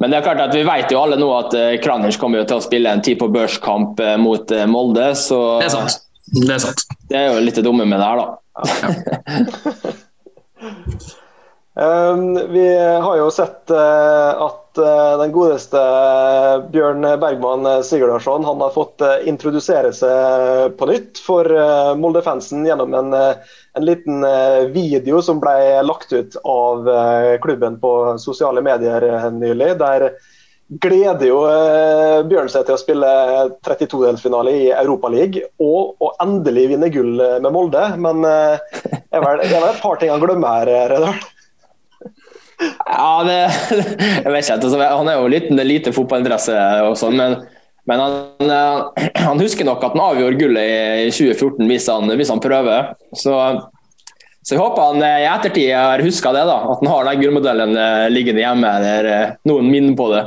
Men 0.00 0.08
det 0.08 0.16
er 0.18 0.24
klart 0.24 0.40
at 0.46 0.56
vi 0.56 0.64
vet 0.64 0.94
jo 0.94 1.02
alle 1.02 1.18
nå 1.20 1.28
at 1.36 1.52
uh, 1.58 1.76
Kranich 1.84 2.16
kommer 2.22 2.48
til 2.48 2.56
å 2.56 2.64
spille 2.64 2.88
en 2.88 3.04
tid 3.04 3.20
på 3.20 3.28
børskamp 3.34 4.00
uh, 4.00 4.16
mot 4.20 4.56
uh, 4.56 4.64
Molde, 4.70 5.10
så 5.20 5.60
Det 5.60 5.68
er 5.68 5.74
sant. 5.76 6.02
Det 6.32 6.52
er 6.54 6.64
sant. 6.64 6.84
Det 7.10 7.18
er 7.18 7.32
jo 7.32 7.44
litt 7.44 7.60
det 7.60 7.66
dumme 7.66 7.84
med 7.88 8.00
det 8.00 8.08
her, 8.08 8.16
da. 8.24 8.26
Ja. 8.64 9.96
um, 11.78 12.24
vi 12.52 12.66
har 12.76 13.16
jo 13.22 13.30
sett 13.34 13.70
at 13.70 14.68
Eh, 14.78 15.18
den 15.18 15.32
godeste 15.32 15.78
eh, 15.78 16.70
Bjørn 16.70 17.02
Bergman 17.20 17.66
eh, 17.66 17.80
Sigurdarsson 17.82 18.44
han 18.44 18.60
har 18.60 18.70
fått 18.70 19.02
introdusere 19.24 19.92
seg 19.94 20.76
på 20.78 20.88
nytt 20.90 21.20
for 21.22 21.48
Molde-fansen 21.98 22.66
gjennom 22.66 22.94
en, 22.94 23.14
en, 23.14 23.84
liten 23.84 24.24
video 24.74 25.22
som 25.22 25.40
ble 25.42 25.82
lagt 25.86 26.12
ut 26.12 26.36
av 26.44 26.88
klubben 27.42 27.78
på 27.80 27.92
sosiale 28.18 28.62
medier 28.64 29.04
nylig. 29.30 29.70
Der 29.80 30.08
gleder 30.82 31.26
jo 31.28 31.38
Bjørn 32.28 32.50
seg 32.52 32.66
til 32.66 32.76
å 32.76 32.80
spille 32.80 33.12
32-delsfinale 33.66 34.52
i 34.52 34.68
Europaligaen 34.74 35.48
og, 35.62 35.94
og 36.02 36.20
endelig 36.24 36.68
vinne 36.74 36.90
gull 36.92 37.14
med 37.16 37.50
Molde. 37.54 37.86
Men 38.02 38.22
det 38.26 39.14
er 39.14 39.24
vel 39.24 39.46
et 39.46 39.82
par 39.82 40.00
ting 40.02 40.12
han 40.12 40.22
glemmer 40.24 40.66
her, 40.66 40.94
Redal? 40.96 41.37
Ja, 42.58 43.22
det, 43.26 43.38
jeg 44.24 44.32
vet 44.32 44.44
ikke. 44.44 44.58
Altså, 44.58 44.80
han 44.82 45.10
er 45.10 45.18
jo 45.18 45.30
liten, 45.30 45.62
lite 45.66 45.94
fotballinteresse 45.94 46.58
og 46.88 46.96
sånn, 46.98 47.16
men, 47.18 47.36
men 47.88 48.02
han, 48.02 48.46
eh, 48.50 49.10
han, 49.28 49.42
husker 49.42 49.68
nok 49.68 49.84
at 49.86 49.94
han 49.96 50.06
avgjorde 50.10 50.40
gullet 50.40 51.04
i 51.06 51.10
2014 51.14 51.68
hvis 51.70 51.90
han, 51.92 52.14
hvis 52.18 52.32
han 52.34 52.42
prøver. 52.42 52.94
Så, 53.12 53.36
så, 54.42 54.56
jeg 54.56 54.62
håper 54.62 54.90
han 54.90 55.06
eh, 55.06 55.20
i 55.22 55.28
ettertid 55.30 55.70
har 55.76 56.04
huska 56.04 56.34
det, 56.34 56.46
da, 56.50 56.58
at 56.72 56.82
han 56.82 56.92
har 56.92 57.10
den 57.10 57.22
gullmodellen 57.22 57.78
eh, 57.78 58.08
liggende 58.12 58.42
hjemme 58.42 58.74
eller 58.80 59.38
noen 59.48 59.70
minner 59.70 59.96
på 59.98 60.10
det. 60.14 60.24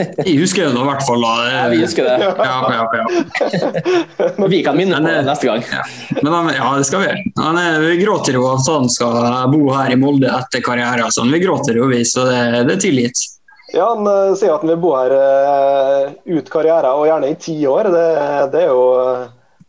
Jeg 0.00 0.36
husker 0.40 0.68
det 0.68 0.80
i 0.80 0.84
hvert 0.86 1.02
fall. 1.06 1.24
Ja, 1.24 1.64
vi 1.72 1.80
husker 1.82 2.06
det. 2.06 2.14
Ja, 2.20 2.56
ja, 2.72 2.84
ja. 3.00 4.46
vi 4.48 4.62
kan 4.64 4.78
minne 4.78 5.00
på 5.00 5.08
det 5.08 5.24
neste 5.26 5.50
gang. 5.50 5.64
Men 6.22 6.52
ja, 6.56 6.70
det 6.78 6.86
skal 6.88 7.02
vi 7.02 7.10
gjøre. 7.10 7.66
Vi 7.84 7.98
gråter 8.04 8.38
jo 8.38 8.46
at 8.52 8.70
han 8.70 8.88
skal 8.92 9.52
bo 9.52 9.66
her 9.74 9.92
i 9.92 9.98
Molde 10.00 10.30
etter 10.38 10.64
karrieren. 10.64 11.12
Sånn. 11.12 11.32
Vi 11.32 11.42
gråter 11.44 11.80
jo, 11.80 11.90
vi, 11.92 12.04
så 12.08 12.24
det, 12.28 12.40
det 12.68 12.78
er 12.78 12.82
tilgitt. 12.86 13.26
Ja, 13.72 13.92
Han 13.94 14.06
uh, 14.06 14.32
sier 14.34 14.56
at 14.56 14.64
han 14.64 14.72
vil 14.72 14.80
bo 14.82 14.94
her 14.96 15.12
uh, 15.14 16.08
ut 16.26 16.48
karrieren, 16.50 16.90
og 16.90 17.06
gjerne 17.06 17.30
i 17.30 17.38
ti 17.38 17.54
år. 17.70 17.90
Det, 17.94 18.06
det, 18.54 18.64
er 18.64 18.72
jo 18.72 18.86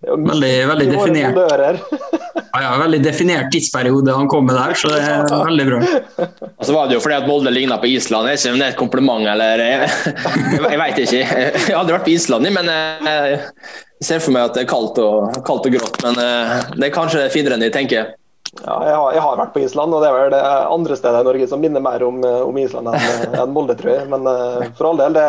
Veldig, 0.01 0.53
veldig 0.71 0.87
definert. 0.95 1.83
Ja, 2.51 2.61
ja, 2.65 2.71
veldig 2.81 2.99
definert 3.03 3.51
tidsperiode 3.53 4.11
han 4.11 4.27
kom 4.31 4.45
med 4.49 4.57
der, 4.57 4.73
så 4.75 4.91
det 4.91 4.99
er 5.07 5.29
veldig 5.31 5.67
bra. 5.69 5.79
Og 6.51 6.65
så 6.67 6.75
var 6.75 6.89
det 6.89 6.97
jo 6.97 7.03
fordi 7.03 7.19
at 7.21 7.27
Molde 7.29 7.53
ligna 7.53 7.77
på 7.79 7.87
Island. 7.87 8.27
Jeg 8.27 8.37
vet 8.37 8.45
ikke 8.45 8.53
om 8.53 8.59
det 8.59 8.67
er 8.67 8.75
et 8.75 8.81
kompliment 8.81 9.29
eller 9.33 9.63
Jeg, 9.63 9.91
jeg 10.65 10.81
veit 10.81 11.03
ikke. 11.05 11.21
Jeg 11.21 11.51
har 11.69 11.79
aldri 11.79 11.95
vært 11.95 12.07
på 12.09 12.15
Island, 12.15 12.51
men 12.57 12.71
eh, 12.71 13.35
jeg 14.01 14.09
ser 14.09 14.23
for 14.23 14.35
meg 14.35 14.49
at 14.49 14.57
det 14.57 14.65
er 14.65 14.71
kaldt 14.71 14.99
og, 14.99 15.43
kaldt 15.47 15.69
og 15.69 15.77
grått. 15.77 16.01
Men 16.03 16.19
eh, 16.19 16.57
det 16.75 16.89
er 16.89 16.95
kanskje 16.95 17.29
finere 17.33 17.55
enn 17.55 17.69
jeg 17.69 17.75
tenker. 17.77 18.11
Ja, 18.65 18.75
jeg, 18.83 18.95
har, 18.95 19.13
jeg 19.15 19.21
har 19.23 19.37
vært 19.39 19.53
på 19.55 19.61
Island, 19.63 19.93
og 19.95 20.01
det 20.03 20.09
er 20.09 20.15
vel 20.17 20.33
det 20.33 20.39
andre 20.43 20.95
stedet 20.99 21.21
i 21.23 21.27
Norge 21.29 21.45
som 21.47 21.61
minner 21.63 21.83
mer 21.83 22.03
om, 22.03 22.17
eh, 22.27 22.41
om 22.43 22.57
Island 22.59 22.91
enn 22.91 23.37
en 23.39 23.53
Molde, 23.55 23.77
tror 23.79 23.93
jeg. 23.93 24.09
Men 24.11 24.27
uh, 24.27 24.65
for 24.75 24.91
all 24.91 24.99
del, 24.99 25.15
det, 25.15 25.27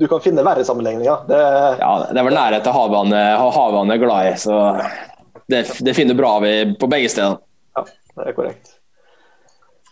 du 0.00 0.06
kan 0.10 0.24
finne 0.24 0.44
verre 0.46 0.66
sammenligninger. 0.66 1.28
Det, 1.30 1.42
Ja, 1.78 1.92
Det 2.10 2.18
er 2.18 2.26
vel 2.26 2.34
nærhet 2.34 2.66
til 2.66 2.74
havene, 2.74 3.22
han 3.38 3.54
havet 3.54 3.84
han 3.84 3.94
er 3.94 4.02
glad 4.02 4.32
i, 4.32 4.34
så 4.42 4.58
det, 5.48 5.66
det 5.80 5.94
finner 5.94 6.18
bra 6.18 6.38
vi 6.42 6.54
på 6.80 6.88
begge 6.90 7.10
steder. 7.12 7.38
Ja, 7.76 7.84
det 8.16 8.30
er 8.30 8.36
korrekt. 8.36 8.72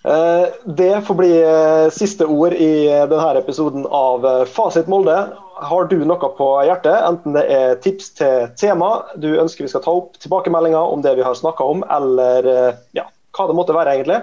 Eh, 0.05 0.47
Det 0.65 1.01
får 1.07 1.15
bli 1.15 1.33
eh, 1.43 1.91
siste 1.91 2.27
ord 2.27 2.53
i 2.53 2.87
eh, 2.93 3.07
denne 3.09 3.39
episoden 3.41 3.87
av 3.89 4.27
Fasit 4.53 4.89
Molde. 4.91 5.17
Har 5.55 5.89
du 5.89 5.97
noe 6.05 6.31
på 6.37 6.49
hjertet, 6.67 6.97
enten 7.09 7.37
det 7.39 7.45
er 7.49 7.79
tips 7.81 8.11
til 8.19 8.49
tema 8.61 8.91
du 9.17 9.31
ønsker 9.41 9.65
vi 9.65 9.71
skal 9.73 9.85
ta 9.85 9.95
opp, 9.97 10.19
tilbakemeldinger 10.21 10.93
om 10.93 11.05
det 11.05 11.15
vi 11.17 11.25
har 11.25 11.39
snakka 11.39 11.65
om, 11.65 11.85
eller 11.95 12.49
ja, 12.93 13.07
hva 13.39 13.47
det 13.49 13.57
måtte 13.57 13.77
være, 13.77 13.95
egentlig, 13.95 14.19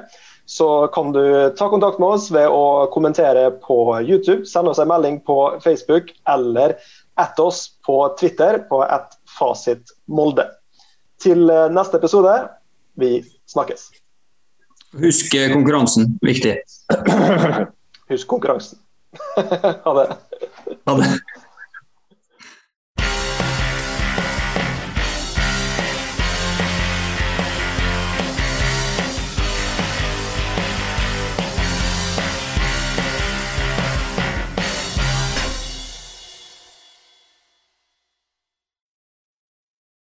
så 0.46 0.68
kan 0.94 1.14
du 1.16 1.24
ta 1.56 1.70
kontakt 1.72 2.02
med 2.04 2.18
oss 2.18 2.28
ved 2.36 2.52
å 2.52 2.92
kommentere 2.92 3.48
på 3.64 3.80
YouTube, 4.04 4.44
sende 4.46 4.76
oss 4.76 4.82
en 4.84 4.92
melding 4.92 5.22
på 5.24 5.38
Facebook 5.64 6.12
eller 6.30 6.76
at 7.16 7.40
oss 7.40 7.70
på 7.88 8.04
Twitter 8.20 8.60
på 8.68 8.84
at 8.84 9.16
Fasit 9.40 9.96
Molde. 10.12 10.50
Til 11.22 11.50
eh, 11.54 11.68
neste 11.74 12.00
episode, 12.02 12.34
vi 12.98 13.20
snakkes. 13.50 13.90
Husk 15.02 15.36
eh, 15.38 15.52
konkurransen, 15.54 16.16
viktig. 16.26 16.58
Husk 18.12 18.28
konkurransen. 18.28 18.80
ha 19.86 19.94
det. 20.00 20.08
Ha 20.88 20.96
det. 20.98 21.10